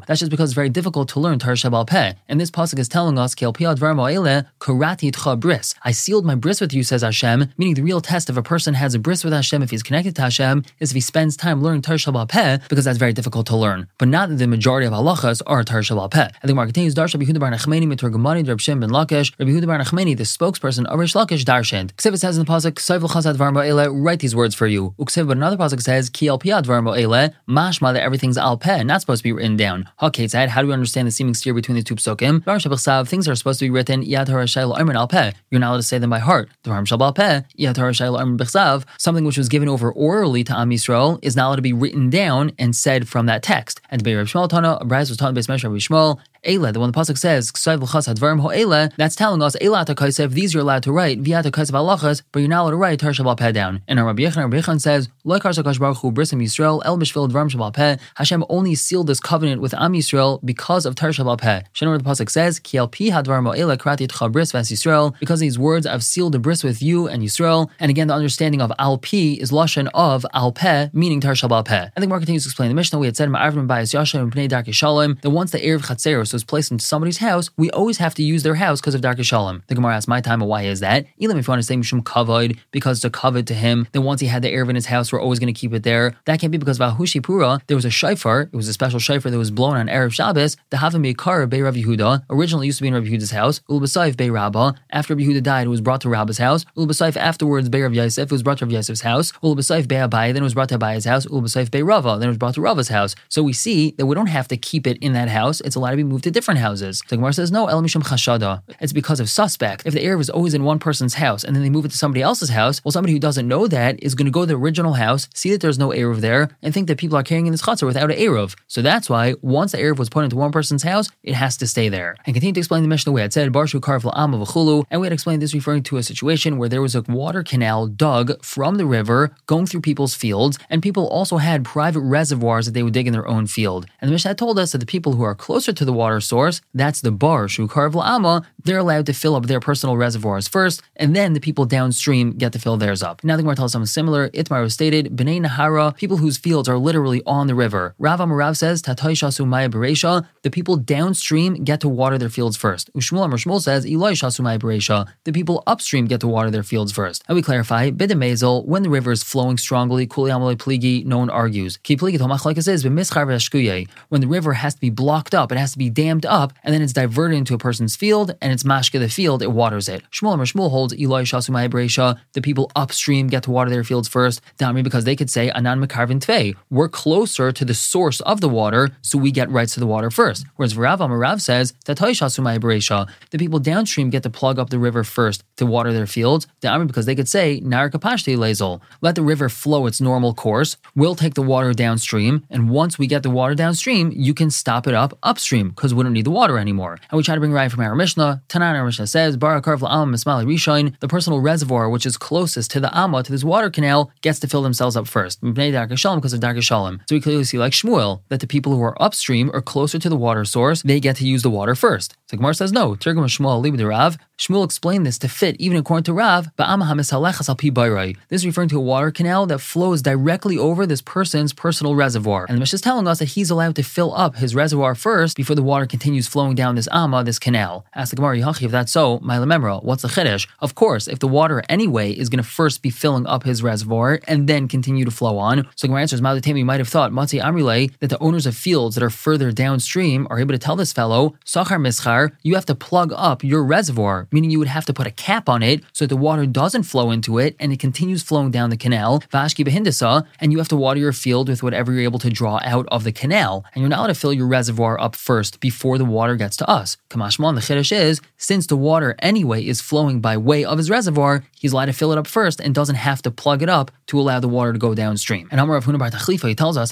That's 0.06 0.20
just 0.20 0.30
because 0.30 0.50
it's 0.50 0.54
very 0.54 0.68
difficult 0.68 1.08
to 1.10 1.20
learn 1.20 1.38
Torah 1.38 1.54
Shabal 1.54 1.86
Peh. 1.86 2.14
And 2.28 2.40
this 2.40 2.50
pasuk 2.50 2.78
is 2.78 2.88
telling 2.88 3.18
us, 3.18 3.34
Kiel 3.34 3.52
Karati 3.52 5.40
Bris. 5.40 5.74
I 5.82 5.92
sealed 5.92 6.24
my 6.24 6.34
bris 6.34 6.60
with 6.60 6.72
you, 6.72 6.82
says 6.82 7.02
Hashem, 7.02 7.52
meaning 7.56 7.74
the 7.74 7.82
real 7.82 8.00
test 8.00 8.30
if 8.30 8.36
a 8.36 8.42
person 8.42 8.74
has 8.74 8.94
a 8.94 8.98
bris 8.98 9.24
with 9.24 9.32
Hashem, 9.32 9.62
if 9.62 9.70
he's 9.70 9.82
connected 9.82 10.16
to 10.16 10.22
Hashem, 10.22 10.64
is 10.80 10.90
if 10.90 10.94
he 10.94 11.00
spends 11.00 11.36
time 11.36 11.62
learning 11.62 11.82
Torah 11.82 11.98
Shabal 11.98 12.28
Peh, 12.28 12.58
because 12.68 12.84
that's 12.84 12.98
very 12.98 13.12
difficult 13.12 13.46
to 13.46 13.56
learn. 13.56 13.88
But 13.98 14.08
not 14.08 14.28
that 14.28 14.36
the 14.36 14.46
majority 14.46 14.86
of 14.86 14.92
halachas 14.92 15.42
are 15.46 15.64
Torah 15.64 15.82
Shabal 15.82 16.10
Peh. 16.10 16.22
And 16.22 16.32
the 16.42 16.48
Gemara 16.48 16.66
continues, 16.66 16.94
Darsha 16.94 17.20
Yehuda 17.20 17.40
Bar 17.40 17.50
Nachmeni 17.50 17.86
Miturgamani 17.86 18.46
Reb 18.46 18.60
Shem 18.60 18.80
ben 18.80 18.90
Lakish, 18.90 19.32
Rabbi 19.38 19.50
Yehuda 19.50 19.66
Bar 19.66 19.78
Nachmeni, 19.78 20.16
the 20.16 20.24
spokesperson 20.24 20.86
of 20.86 20.98
Rish 20.98 21.14
Lakish, 21.14 21.44
Darshand. 21.44 21.92
Ksiv 21.94 22.18
says 22.18 22.36
in 22.38 22.44
the 22.44 22.50
pasuk, 22.50 22.72
Soivel 22.72 23.10
Chasad 23.10 23.36
Varmo 23.36 23.66
Ele, 23.66 23.90
write 23.90 24.20
these 24.20 24.34
words 24.34 24.54
for 24.54 24.66
you. 24.66 24.94
Uksiv, 24.98 25.26
but 25.26 25.36
another 25.36 25.56
pasuk 25.56 25.80
says, 25.80 26.10
Ki 26.10 26.28
El 26.28 26.38
Piad 26.38 26.64
Varmo 26.64 26.91
Ele, 26.94 27.30
Mashma, 27.48 27.92
that 27.92 28.02
everything's 28.02 28.38
Al 28.38 28.56
Peh, 28.56 28.82
not 28.82 29.00
supposed 29.00 29.20
to 29.20 29.24
be 29.24 29.32
written 29.32 29.56
down. 29.56 29.88
Said, 30.26 30.48
how 30.50 30.62
do 30.62 30.68
we 30.68 30.72
understand 30.72 31.06
the 31.08 31.12
seeming 31.12 31.34
steer 31.34 31.54
between 31.54 31.76
the 31.76 31.82
two 31.82 31.96
psukim? 31.96 32.42
Shabbat 32.44 33.08
things 33.08 33.28
are 33.28 33.34
supposed 33.34 33.58
to 33.60 33.66
be 33.66 33.70
written, 33.70 34.02
Yad 34.04 34.26
Shail 34.26 34.76
Armin 34.76 34.96
Al 34.96 35.08
Peh. 35.08 35.32
You're 35.50 35.60
not 35.60 35.70
allowed 35.70 35.76
to 35.78 35.82
say 35.82 35.98
them 35.98 36.10
by 36.10 36.18
heart. 36.18 36.48
Shabal 36.64 37.14
Peh, 37.14 37.42
Yad 37.58 38.84
something 38.98 39.24
which 39.24 39.38
was 39.38 39.48
given 39.48 39.68
over 39.68 39.92
orally 39.92 40.44
to 40.44 40.58
Am 40.58 40.70
Yisrael, 40.70 41.18
is 41.22 41.36
not 41.36 41.48
allowed 41.48 41.56
to 41.56 41.62
be 41.62 41.72
written 41.72 42.10
down 42.10 42.52
and 42.58 42.74
said 42.76 43.08
from 43.08 43.26
that 43.26 43.42
text. 43.42 43.80
And 43.90 44.00
to 44.00 44.04
be 44.04 44.14
Reb 44.14 44.26
Shmuel 44.26 44.48
Tana, 44.48 44.78
a 44.80 44.84
was 44.84 45.16
taught 45.16 45.34
by 45.34 45.40
Smesh 45.40 45.64
Rabbi 45.64 45.76
Shmuel, 45.76 46.18
Eila, 46.44 46.72
the 46.72 46.80
one 46.80 46.90
the 46.90 46.98
pasuk 46.98 47.16
says, 47.16 47.52
that's 47.52 49.14
telling 49.14 49.42
us, 49.42 49.54
Eila 49.62 49.86
Takaisev, 49.86 50.30
these 50.32 50.52
you're 50.52 50.62
allowed 50.62 50.82
to 50.82 50.90
write, 50.90 51.20
Via 51.20 51.40
Takaisev 51.40 51.70
Alachas, 51.70 52.22
but 52.32 52.40
you're 52.40 52.48
not 52.48 52.62
allowed 52.62 52.70
to 52.70 52.76
write 52.76 52.98
Tar 52.98 53.12
Shabal 53.12 53.36
Peh 53.36 53.52
down. 53.52 53.80
And 53.86 54.04
Rabbi 54.04 54.22
Yechon, 54.22 54.38
Rabbi 54.38 54.58
Yechon 54.58 54.80
says, 54.80 55.08
Loikar 55.24 55.54
Sakash 55.54 55.78
Baruch 55.78 55.98
Hu 55.98 56.10
Brisim 56.10 56.42
Yisrael, 56.42 56.82
El 56.84 56.98
Mishvil 56.98 57.30
Dvarim 57.30 57.48
Shabal 57.48 57.72
Peh, 57.72 57.96
Hashem 58.16 58.44
only 58.48 58.74
sealed 58.74 59.06
this 59.06 59.20
covenant 59.20 59.60
with 59.60 59.72
Am 59.74 59.92
Yisrael 59.92 60.44
because 60.44 60.84
of 60.84 60.96
Tar 60.96 61.10
Shabal 61.10 61.38
Peh. 61.38 61.62
The 61.78 61.86
pasuk 61.98 62.28
says, 62.28 62.58
Kiel 62.58 62.88
Pi 62.88 63.04
Hadvarim 63.04 63.56
Eila 63.56 63.76
Krati 63.76 64.08
Tcha 64.08 64.32
Bris 64.32 64.50
Vas 64.50 64.68
Yisrael, 64.68 65.14
because 65.20 65.38
these 65.38 65.60
words 65.60 65.86
I've 65.86 66.02
sealed 66.02 66.32
the 66.32 66.40
bris 66.40 66.64
with 66.64 66.82
you 66.82 67.06
and 67.06 67.22
Yisrael. 67.22 67.70
And 67.78 67.88
again, 67.88 68.08
the 68.08 68.14
understanding 68.14 68.60
of 68.60 68.72
Al 68.80 68.98
Pi 68.98 69.38
is 69.38 69.52
Lashon 69.52 69.88
of 69.94 70.26
Al 70.34 70.50
Peh, 70.50 70.88
meaning 70.92 71.20
Tar 71.20 71.34
Shabal 71.34 71.64
Peh. 71.64 71.88
I 71.96 72.00
think 72.00 72.10
Mark 72.10 72.22
continues 72.22 72.42
to 72.42 72.48
explain 72.48 72.68
the 72.68 72.74
Mishnah. 72.74 72.98
We 72.98 73.06
had 73.06 73.16
said 73.16 73.28
Ma'arvim 73.28 73.68
Bayas 73.68 73.92
Yasha 73.92 74.18
and 74.18 74.32
Pnei 74.32 74.48
Darki 74.48 74.74
Shalom, 74.74 75.18
that 75.22 75.30
once 75.30 75.52
the 75.52 75.58
Erev 75.58 75.82
Chatzeros 75.82 76.31
was 76.32 76.44
placed 76.44 76.70
into 76.70 76.84
somebody's 76.84 77.18
house, 77.18 77.50
we 77.56 77.70
always 77.70 77.98
have 77.98 78.14
to 78.14 78.22
use 78.22 78.42
their 78.42 78.54
house 78.54 78.80
because 78.80 78.94
of 78.94 79.00
Darki 79.00 79.24
Shalom. 79.24 79.62
The 79.66 79.74
Gemara 79.74 79.96
asks 79.96 80.08
my 80.08 80.20
time, 80.20 80.40
why 80.40 80.62
is 80.62 80.80
that? 80.80 81.06
Elam, 81.20 81.38
if 81.38 81.46
you 81.46 81.52
want 81.52 81.60
to 81.60 81.66
say 81.66 81.76
Mishum 81.76 82.02
Kavod, 82.02 82.58
because 82.70 82.98
it's 82.98 83.04
a 83.04 83.10
kavod 83.10 83.46
to 83.46 83.54
him, 83.54 83.86
then 83.92 84.02
once 84.02 84.20
he 84.20 84.26
had 84.26 84.42
the 84.42 84.52
Erev 84.52 84.68
in 84.68 84.74
his 84.74 84.86
house, 84.86 85.12
we're 85.12 85.20
always 85.20 85.38
going 85.38 85.52
to 85.52 85.58
keep 85.58 85.72
it 85.72 85.82
there. 85.82 86.14
That 86.24 86.40
can't 86.40 86.50
be 86.50 86.58
because 86.58 86.80
of 86.80 86.96
Ahushi 86.96 87.22
Pura, 87.22 87.60
there 87.66 87.76
was 87.76 87.84
a 87.84 87.90
shofar, 87.90 88.42
it 88.42 88.52
was 88.52 88.68
a 88.68 88.72
special 88.72 88.98
shofar 88.98 89.30
that 89.30 89.38
was 89.38 89.50
blown 89.50 89.76
on 89.76 89.86
Erev 89.86 90.12
Shabbos, 90.12 90.56
the 90.70 90.78
Havim 90.78 91.04
Beikar 91.04 91.48
Bei 91.48 91.60
Rav 91.62 91.74
Yehuda, 91.74 92.24
originally 92.30 92.66
used 92.66 92.78
to 92.78 92.82
be 92.82 92.88
in 92.88 92.94
Rav 92.94 93.04
Yehuda's 93.04 93.30
house, 93.30 93.60
Ulbasaif 93.68 94.16
Bei 94.16 94.30
Rabba, 94.30 94.74
after 94.90 95.14
Yehuda 95.14 95.42
died, 95.42 95.66
it 95.66 95.70
was 95.70 95.80
brought 95.80 96.00
to 96.02 96.08
Rabba's 96.08 96.38
house, 96.38 96.64
Ulbasaif 96.76 97.16
afterwards 97.16 97.68
Bei 97.68 97.78
Yosef, 97.78 98.24
it 98.24 98.32
was 98.32 98.42
brought 98.42 98.58
to 98.58 98.66
Rav 98.66 98.72
Yosef's 98.72 99.02
house, 99.02 99.32
Ulbasaif 99.42 99.88
Bei 99.88 99.96
Abai, 99.96 100.32
then 100.32 100.38
it 100.38 100.42
was 100.42 100.54
brought 100.54 100.68
to 100.70 100.78
Abai's 100.78 101.04
house, 101.04 101.26
Ulbasaif 101.26 101.70
Bei 101.70 101.82
Rava, 101.82 102.18
then 102.18 102.28
it 102.28 102.32
was 102.32 102.38
brought 102.38 102.54
to 102.54 102.60
Rava's 102.60 102.88
house. 102.88 103.14
So 103.28 103.42
we 103.42 103.52
see 103.52 103.92
that 103.98 104.06
we 104.06 104.14
don't 104.14 104.26
have 104.26 104.48
to 104.48 104.56
keep 104.56 104.86
it 104.86 104.98
in 104.98 105.12
that 105.12 105.28
house, 105.28 105.60
it's 105.60 105.76
allowed 105.76 105.90
to 105.92 105.96
be 105.96 106.04
moved 106.04 106.21
to 106.22 106.30
different 106.30 106.60
houses. 106.60 107.02
The 107.08 107.16
Gemara 107.16 107.32
says, 107.32 107.50
no, 107.50 107.66
El 107.66 107.82
Mishum 107.82 108.02
Chashada. 108.02 108.62
It's 108.80 108.92
because 108.92 109.20
of 109.20 109.30
suspect. 109.30 109.86
If 109.86 109.94
the 109.94 110.04
Erev 110.04 110.20
is 110.20 110.30
always 110.30 110.54
in 110.54 110.64
one 110.64 110.78
person's 110.78 111.14
house 111.14 111.44
and 111.44 111.54
then 111.54 111.62
they 111.62 111.70
move 111.70 111.84
it 111.84 111.90
to 111.90 111.96
somebody 111.96 112.22
else's 112.22 112.50
house, 112.50 112.82
well, 112.84 112.92
somebody 112.92 113.12
who 113.12 113.18
doesn't 113.18 113.48
know 113.48 113.66
that 113.66 114.02
is 114.02 114.14
going 114.14 114.26
to 114.26 114.32
go 114.32 114.40
to 114.40 114.46
the 114.46 114.56
original 114.56 114.94
house, 114.94 115.28
see 115.34 115.50
that 115.50 115.60
there's 115.60 115.78
no 115.78 115.88
Erev 115.88 116.20
there, 116.20 116.50
and 116.62 116.74
think 116.74 116.88
that 116.88 116.98
people 116.98 117.16
are 117.16 117.22
carrying 117.22 117.46
in 117.46 117.52
this 117.52 117.62
chutzner 117.62 117.86
without 117.86 118.10
an 118.10 118.18
Erev. 118.18 118.54
So 118.66 118.82
that's 118.82 119.08
why 119.08 119.34
once 119.42 119.72
the 119.72 119.78
Erev 119.78 119.98
was 119.98 120.08
put 120.08 120.24
into 120.24 120.36
one 120.36 120.52
person's 120.52 120.82
house, 120.82 121.08
it 121.22 121.34
has 121.34 121.56
to 121.58 121.66
stay 121.66 121.88
there. 121.88 122.16
And 122.26 122.34
continue 122.34 122.54
to 122.54 122.60
explain 122.60 122.82
the 122.82 122.88
Mishnah 122.88 123.12
way. 123.12 123.24
It 123.24 123.32
said, 123.32 123.52
Barshu 123.52 123.80
Karv 123.80 124.02
of 124.04 124.86
and 124.90 125.00
we 125.00 125.06
had 125.06 125.12
explained 125.12 125.42
this 125.42 125.54
referring 125.54 125.82
to 125.84 125.96
a 125.96 126.02
situation 126.02 126.58
where 126.58 126.68
there 126.68 126.82
was 126.82 126.94
a 126.94 127.02
water 127.02 127.42
canal 127.42 127.86
dug 127.86 128.44
from 128.44 128.76
the 128.76 128.86
river 128.86 129.34
going 129.46 129.66
through 129.66 129.80
people's 129.80 130.14
fields, 130.14 130.58
and 130.70 130.82
people 130.82 131.06
also 131.08 131.38
had 131.38 131.64
private 131.64 132.00
reservoirs 132.00 132.66
that 132.66 132.72
they 132.72 132.82
would 132.82 132.92
dig 132.92 133.06
in 133.06 133.12
their 133.12 133.26
own 133.26 133.46
field. 133.46 133.86
And 134.00 134.08
the 134.08 134.12
Mishnah 134.12 134.34
told 134.34 134.58
us 134.58 134.72
that 134.72 134.78
the 134.78 134.86
people 134.86 135.12
who 135.14 135.22
are 135.22 135.34
closer 135.34 135.72
to 135.72 135.84
the 135.84 135.92
water 135.92 136.11
source, 136.20 136.60
that's 136.74 137.00
the 137.00 137.12
bar, 137.12 137.48
Karv 137.68 137.94
Amma, 138.04 138.46
they're 138.64 138.78
allowed 138.78 139.06
to 139.06 139.12
fill 139.12 139.34
up 139.34 139.46
their 139.46 139.60
personal 139.60 139.96
reservoirs 139.96 140.48
first, 140.48 140.82
and 140.96 141.14
then 141.14 141.32
the 141.32 141.40
people 141.40 141.64
downstream 141.64 142.32
get 142.32 142.52
to 142.52 142.58
fill 142.58 142.76
theirs 142.76 143.02
up. 143.02 143.22
Now 143.24 143.36
the 143.36 143.42
Gemara 143.42 143.56
tells 143.56 143.72
something 143.72 143.86
similar. 143.86 144.28
Itmar 144.30 144.70
stated, 144.70 145.16
B'nai 145.16 145.44
Nahara, 145.44 145.96
people 145.96 146.16
whose 146.16 146.38
fields 146.38 146.68
are 146.68 146.78
literally 146.78 147.22
on 147.26 147.46
the 147.46 147.54
river. 147.54 147.94
Rav 147.98 148.20
Amarav 148.20 148.56
says, 148.56 148.82
Tatay 148.82 149.12
Shasu 149.12 149.46
Maya 149.46 149.68
Beresha, 149.68 150.26
the 150.42 150.50
people 150.50 150.76
downstream 150.76 151.64
get 151.64 151.80
to 151.80 151.88
water 151.88 152.18
their 152.18 152.28
fields 152.28 152.56
first. 152.56 152.92
Ushmul 152.94 153.24
Amar 153.24 153.60
says, 153.60 153.84
Eloi 153.84 154.12
Shasu 154.12 154.40
Maya 154.40 154.58
Beresha, 154.58 155.06
the 155.24 155.32
people 155.32 155.62
upstream 155.66 156.06
get 156.06 156.20
to 156.20 156.28
water 156.28 156.50
their 156.50 156.62
fields 156.62 156.92
first. 156.92 157.24
And 157.28 157.36
we 157.36 157.42
clarify, 157.42 157.90
Bidamezel, 157.90 158.64
when 158.66 158.82
the 158.82 158.90
river 158.90 159.12
is 159.12 159.22
flowing 159.22 159.58
strongly, 159.58 160.06
Kuli 160.06 160.30
Amalei 160.30 160.56
Pligi, 160.56 161.04
no 161.04 161.18
one 161.18 161.30
argues. 161.30 161.76
Ki 161.78 161.96
Pligi 161.96 162.18
Tomach 162.18 162.44
like 162.44 162.60
says, 162.62 162.84
When 162.84 164.20
the 164.20 164.28
river 164.28 164.52
has 164.54 164.74
to 164.74 164.80
be 164.80 164.90
blocked 164.90 165.34
up, 165.34 165.52
it 165.52 165.58
has 165.58 165.72
to 165.72 165.78
be 165.78 165.90
dammed 165.90 166.26
up, 166.26 166.52
and 166.62 166.74
then 166.74 166.82
it's 166.82 166.92
diverted 166.92 167.36
into 167.36 167.54
a 167.54 167.58
person's 167.58 167.96
field, 167.96 168.34
and 168.40 168.51
it's 168.52 168.62
mashka 168.62 168.98
the 168.98 169.08
field, 169.08 169.42
it 169.42 169.52
waters 169.52 169.88
it. 169.88 170.02
Shmuel 170.10 170.38
Shmuel 170.38 170.70
holds 170.70 170.92
Eloi 170.94 171.22
Shasumai 171.22 171.68
Bresha, 171.68 172.18
the 172.32 172.42
people 172.42 172.70
upstream 172.76 173.28
get 173.28 173.42
to 173.44 173.50
water 173.50 173.70
their 173.70 173.84
fields 173.84 174.08
first, 174.08 174.40
Dami, 174.58 174.82
because 174.82 175.04
they 175.04 175.16
could 175.16 175.30
say 175.30 175.50
Anan 175.50 175.84
Mekarvin 175.84 176.20
Tvei, 176.20 176.54
we're 176.70 176.88
closer 176.88 177.52
to 177.52 177.64
the 177.64 177.74
source 177.74 178.20
of 178.20 178.40
the 178.40 178.48
water, 178.48 178.90
so 179.02 179.18
we 179.18 179.30
get 179.30 179.50
rights 179.50 179.74
to 179.74 179.80
the 179.80 179.86
water 179.86 180.10
first. 180.10 180.46
Whereas 180.56 180.76
Rav 180.76 181.00
Amarav 181.00 181.40
says 181.40 181.74
that 181.86 181.98
Shasumai 181.98 182.58
Bresha, 182.58 183.08
the 183.30 183.38
people 183.38 183.58
downstream 183.58 184.10
get 184.10 184.22
to 184.24 184.30
plug 184.30 184.58
up 184.58 184.70
the 184.70 184.78
river 184.78 185.04
first 185.04 185.44
to 185.56 185.66
water 185.66 185.92
their 185.92 186.06
fields, 186.06 186.46
Dami, 186.60 186.86
because 186.86 187.06
they 187.06 187.14
could 187.14 187.28
say 187.28 187.60
Nar 187.60 187.90
Kapashti 187.90 188.36
Lezel, 188.36 188.80
let 189.00 189.14
the 189.14 189.22
river 189.22 189.48
flow 189.48 189.86
its 189.86 190.00
normal 190.00 190.34
course, 190.34 190.76
we'll 190.94 191.14
take 191.14 191.34
the 191.34 191.42
water 191.42 191.72
downstream, 191.72 192.44
and 192.50 192.70
once 192.70 192.98
we 192.98 193.06
get 193.06 193.22
the 193.22 193.30
water 193.30 193.54
downstream, 193.54 194.12
you 194.14 194.34
can 194.34 194.50
stop 194.50 194.86
it 194.86 194.94
up 194.94 195.16
upstream 195.22 195.70
because 195.70 195.94
we 195.94 196.02
don't 196.02 196.12
need 196.12 196.26
the 196.26 196.30
water 196.30 196.58
anymore. 196.58 196.98
And 197.10 197.16
we 197.16 197.22
try 197.22 197.34
to 197.34 197.40
bring 197.40 197.52
right 197.52 197.70
from 197.70 197.80
our 197.80 197.94
Mishnah. 197.94 198.41
Tanan 198.48 198.74
our 198.74 198.90
says, 199.06 199.36
Barakar 199.36 199.74
Am 199.74 200.12
Mismali 200.12 200.44
Rishon, 200.44 200.98
the 201.00 201.08
personal 201.08 201.40
reservoir 201.40 201.88
which 201.88 202.06
is 202.06 202.16
closest 202.16 202.70
to 202.72 202.80
the 202.80 202.96
Amma, 202.96 203.22
to 203.22 203.32
this 203.32 203.44
water 203.44 203.70
canal, 203.70 204.10
gets 204.20 204.38
to 204.40 204.48
fill 204.48 204.62
themselves 204.62 204.96
up 204.96 205.08
first. 205.08 205.40
Because 205.42 206.32
of 206.32 206.40
Dark 206.40 206.62
Shalom. 206.62 207.00
So 207.08 207.16
we 207.16 207.20
clearly 207.20 207.44
see, 207.44 207.58
like 207.58 207.72
Shmuel, 207.72 208.22
that 208.28 208.40
the 208.40 208.46
people 208.46 208.74
who 208.74 208.82
are 208.82 209.00
upstream 209.02 209.50
or 209.52 209.62
closer 209.62 209.98
to 209.98 210.08
the 210.08 210.16
water 210.16 210.44
source, 210.44 210.82
they 210.82 211.00
get 211.00 211.16
to 211.16 211.26
use 211.26 211.42
the 211.42 211.50
water 211.50 211.74
first. 211.74 212.16
So 212.26 212.36
Gemara 212.36 212.54
says, 212.54 212.72
no, 212.72 212.94
Tirgum 212.94 213.24
Shmuel, 213.24 213.88
Rav, 213.88 214.18
Shmuel 214.42 214.64
explained 214.64 215.06
this 215.06 215.18
to 215.18 215.28
fit, 215.28 215.54
even 215.60 215.76
according 215.76 216.02
to 216.02 216.12
Rav, 216.12 216.50
this 216.56 218.40
is 218.40 218.46
referring 218.46 218.68
to 218.70 218.76
a 218.76 218.80
water 218.80 219.12
canal 219.12 219.46
that 219.46 219.60
flows 219.60 220.02
directly 220.02 220.58
over 220.58 220.84
this 220.84 221.00
person's 221.00 221.52
personal 221.52 221.94
reservoir. 221.94 222.46
And 222.48 222.56
the 222.56 222.58
Mishnah 222.58 222.78
is 222.78 222.80
telling 222.80 223.06
us 223.06 223.20
that 223.20 223.26
he's 223.26 223.50
allowed 223.50 223.76
to 223.76 223.84
fill 223.84 224.12
up 224.12 224.34
his 224.34 224.56
reservoir 224.56 224.96
first 224.96 225.36
before 225.36 225.54
the 225.54 225.62
water 225.62 225.86
continues 225.86 226.26
flowing 226.26 226.56
down 226.56 226.74
this 226.74 226.88
Amma, 226.90 227.22
this 227.22 227.38
canal. 227.38 227.86
Ask 227.94 228.10
the 228.10 228.16
Gemara, 228.16 228.36
if 228.38 228.72
that's 228.72 228.90
so, 228.90 229.20
my 229.22 229.36
lememra, 229.36 229.80
what's 229.84 230.02
the 230.02 230.08
chiddush? 230.08 230.48
Of 230.58 230.74
course, 230.74 231.06
if 231.06 231.20
the 231.20 231.28
water 231.28 231.62
anyway 231.68 232.10
is 232.10 232.28
going 232.28 232.42
to 232.42 232.50
first 232.50 232.82
be 232.82 232.90
filling 232.90 233.28
up 233.28 233.44
his 233.44 233.62
reservoir 233.62 234.18
and 234.26 234.48
then 234.48 234.66
continue 234.66 235.04
to 235.04 235.12
flow 235.12 235.38
on. 235.38 235.68
So 235.76 235.86
Gemara 235.86 236.00
answers, 236.00 236.20
you 236.20 236.64
might 236.64 236.80
have 236.80 236.88
thought, 236.88 237.12
Matzi 237.12 237.40
Amrile, 237.40 237.92
that 238.00 238.10
the 238.10 238.18
owners 238.18 238.46
of 238.46 238.56
fields 238.56 238.96
that 238.96 239.04
are 239.04 239.10
further 239.10 239.52
downstream 239.52 240.26
are 240.30 240.40
able 240.40 240.52
to 240.52 240.58
tell 240.58 240.74
this 240.74 240.92
fellow, 240.92 241.36
Sachar 241.46 241.78
Mischar, 241.78 242.32
you 242.42 242.56
have 242.56 242.66
to 242.66 242.74
plug 242.74 243.12
up 243.14 243.44
your 243.44 243.62
reservoir 243.62 244.26
meaning 244.32 244.50
you 244.50 244.58
would 244.58 244.68
have 244.68 244.84
to 244.86 244.92
put 244.92 245.06
a 245.06 245.10
cap 245.10 245.48
on 245.48 245.62
it 245.62 245.82
so 245.92 246.04
that 246.04 246.08
the 246.08 246.16
water 246.16 246.46
doesn't 246.46 246.84
flow 246.84 247.10
into 247.10 247.38
it 247.38 247.54
and 247.60 247.72
it 247.72 247.78
continues 247.78 248.22
flowing 248.22 248.50
down 248.50 248.70
the 248.70 248.76
canal. 248.76 249.20
Vashki 249.32 249.64
behindasa, 249.64 250.26
and 250.40 250.52
you 250.52 250.58
have 250.58 250.68
to 250.68 250.76
water 250.76 251.00
your 251.00 251.12
field 251.12 251.48
with 251.48 251.62
whatever 251.62 251.92
you're 251.92 252.02
able 252.02 252.18
to 252.18 252.30
draw 252.30 252.60
out 252.64 252.86
of 252.90 253.04
the 253.04 253.12
canal. 253.12 253.64
And 253.74 253.82
you're 253.82 253.88
not 253.88 254.00
allowed 254.00 254.06
to 254.08 254.14
fill 254.14 254.32
your 254.32 254.46
reservoir 254.46 255.00
up 255.00 255.14
first 255.14 255.60
before 255.60 255.98
the 255.98 256.04
water 256.04 256.36
gets 256.36 256.56
to 256.58 256.68
us. 256.68 256.96
Kamashman, 257.10 257.54
the 257.54 257.60
chiddush 257.60 257.92
is, 257.92 258.20
since 258.36 258.66
the 258.66 258.76
water 258.76 259.14
anyway 259.20 259.64
is 259.64 259.80
flowing 259.80 260.20
by 260.20 260.36
way 260.36 260.64
of 260.64 260.78
his 260.78 260.90
reservoir, 260.90 261.44
he's 261.58 261.72
allowed 261.72 261.86
to 261.86 261.92
fill 261.92 262.12
it 262.12 262.18
up 262.18 262.26
first 262.26 262.60
and 262.60 262.74
doesn't 262.74 262.96
have 262.96 263.22
to 263.22 263.30
plug 263.30 263.62
it 263.62 263.68
up 263.68 263.90
to 264.12 264.20
allow 264.20 264.38
the 264.38 264.48
water 264.48 264.74
to 264.74 264.78
go 264.78 264.94
downstream. 264.94 265.48
And 265.50 265.58
Amar 265.58 265.76
of 265.76 265.86
Huna 265.86 265.98
bar 265.98 266.10
Tachlifa, 266.10 266.46
he 266.46 266.54
tells 266.54 266.76
us, 266.76 266.90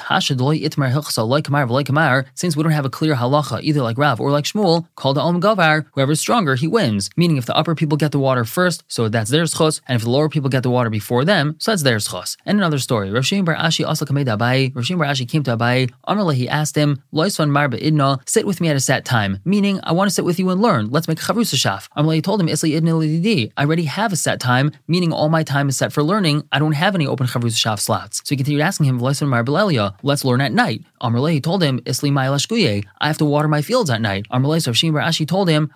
since 2.35 2.57
we 2.57 2.62
don't 2.62 2.73
have 2.73 2.87
a 2.87 2.91
clear 2.91 3.15
halacha, 3.15 3.62
either 3.62 3.83
like 3.83 3.99
Rav 3.99 4.21
or 4.21 4.31
like 4.31 4.47
Shmuel, 4.47 4.87
called 4.97 5.19
the 5.19 5.21
Om 5.21 5.39
Gavar, 5.39 5.85
whoever's 5.93 6.19
stronger, 6.19 6.55
he 6.55 6.67
wins. 6.67 7.11
Meaning 7.19 7.37
if 7.37 7.45
the 7.45 7.55
upper 7.55 7.75
people 7.75 7.99
get 7.99 8.12
the 8.12 8.19
water 8.19 8.47
first, 8.47 8.85
so 8.89 9.11
that's 9.11 9.31
their 9.31 9.45
schos, 9.45 9.83
and 9.87 9.97
if 9.97 10.03
the 10.03 10.09
lower 10.09 10.31
people 10.31 10.49
get 10.49 10.62
the 10.62 10.71
water 10.71 10.89
before 10.89 11.27
them, 11.27 11.57
so 11.59 11.71
that's 11.71 11.83
their 11.83 11.99
schos. 11.99 12.39
And 12.47 12.57
another 12.57 12.79
story, 12.79 13.11
Rav 13.11 13.27
Shimon 13.27 13.45
Bar 13.45 13.57
Ashi 13.57 13.87
also 13.87 14.07
came 14.07 14.25
to 14.25 14.37
Abai, 14.39 14.75
Rav 14.75 14.87
Shimon 14.87 15.00
Bar 15.05 15.12
Ashi 15.12 15.29
came 15.29 15.43
to 15.43 15.55
Abai, 15.59 15.93
Amarle 16.09 16.35
he 16.35 16.49
asked 16.49 16.75
him, 16.75 17.03
Loisvan 17.12 17.50
Marba 17.50 17.79
Idna, 17.79 18.19
sit 18.27 18.47
with 18.47 18.62
me 18.62 18.69
at 18.69 18.77
a 18.77 18.81
set 18.81 19.05
time, 19.05 19.41
meaning 19.45 19.79
I 19.83 19.93
want 19.93 20.09
to 20.09 20.15
sit 20.15 20.25
with 20.25 20.39
you 20.39 20.49
and 20.49 20.62
learn, 20.62 20.89
let's 20.89 21.07
make 21.07 21.19
chavrusa 21.19 21.57
shaf. 21.57 21.89
Amarle 21.99 22.23
told 22.23 22.41
him, 22.41 22.47
Isli 22.47 22.81
Idna 22.81 23.53
I 23.59 23.65
already 23.65 23.85
have 23.85 24.12
a 24.12 24.17
set 24.17 24.41
time, 24.41 24.73
meaning 24.89 25.12
all 25.12 25.29
my 25.29 25.43
time 25.43 25.69
is 25.69 25.77
set 25.77 25.93
for 25.93 26.03
learning, 26.03 26.49
I 26.50 26.59
don't 26.59 26.73
have 26.73 26.95
any 26.95 27.07
open 27.11 27.26
chavrusa 27.26 27.59
shaf 27.59 27.81
slots. 27.81 28.19
So 28.25 28.31
he 28.31 28.37
continued 28.37 28.62
asking 28.62 28.87
him, 28.87 28.99
let's 28.99 29.21
learn 30.25 30.40
at 30.40 30.52
night. 30.52 30.85
Amarle 31.02 31.43
told 31.43 31.62
him, 31.62 31.81
Isli 31.81 32.11
I 33.00 33.07
have 33.07 33.19
to 33.19 33.25
water 33.25 33.49
my 33.49 33.62
fields 33.62 33.90
at 33.90 34.00
night. 34.00 34.26
Shimon 34.31 34.95
Bar 34.95 35.02
Ashi 35.02 35.26
told 35.26 35.49
him, 35.49 35.71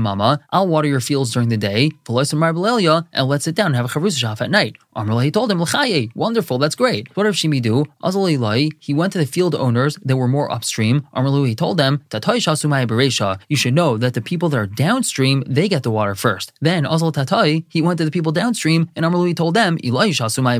Mama, 0.00 0.40
I'll 0.50 0.66
water 0.68 0.88
your 0.88 1.00
fields 1.00 1.32
during 1.32 1.48
the 1.48 1.56
day, 1.56 1.90
and 2.08 3.28
let's 3.28 3.44
sit 3.44 3.54
down 3.54 3.66
and 3.66 3.76
have 3.76 3.84
a 3.84 3.88
chavrusa 3.88 4.22
shaf 4.22 4.40
at 4.40 4.50
night. 4.50 4.76
Amrullah, 4.96 5.24
he 5.24 5.30
told 5.30 5.50
him, 5.50 5.60
L'chaye, 5.60 6.10
wonderful, 6.14 6.58
that's 6.58 6.74
great. 6.74 7.08
What 7.16 7.26
if 7.26 7.34
Shimi 7.34 7.60
do? 7.60 7.84
Azalilai, 8.02 8.72
he 8.78 8.94
went 8.94 9.12
to 9.12 9.18
the 9.18 9.26
field 9.26 9.54
owners 9.54 9.98
that 10.04 10.16
were 10.16 10.28
more 10.28 10.50
upstream. 10.50 11.06
Amrullah, 11.14 11.48
he 11.48 11.54
told 11.54 11.78
them, 11.78 12.02
Shasumai 12.10 12.86
Beresha, 12.86 13.40
you 13.48 13.56
should 13.56 13.74
know 13.74 13.96
that 13.96 14.14
the 14.14 14.22
people 14.22 14.48
that 14.50 14.56
are 14.56 14.66
downstream, 14.66 15.42
they 15.46 15.68
get 15.68 15.82
the 15.82 15.90
water 15.90 16.14
first. 16.14 16.52
Then 16.60 16.84
Azal 16.84 17.12
Tatai, 17.12 17.64
he 17.68 17.82
went 17.82 17.98
to 17.98 18.04
the 18.04 18.10
people 18.10 18.32
downstream, 18.32 18.90
and 18.96 19.04
Amrullah 19.04 19.36
told 19.36 19.54
them, 19.54 19.78
Shasumai 19.78 20.54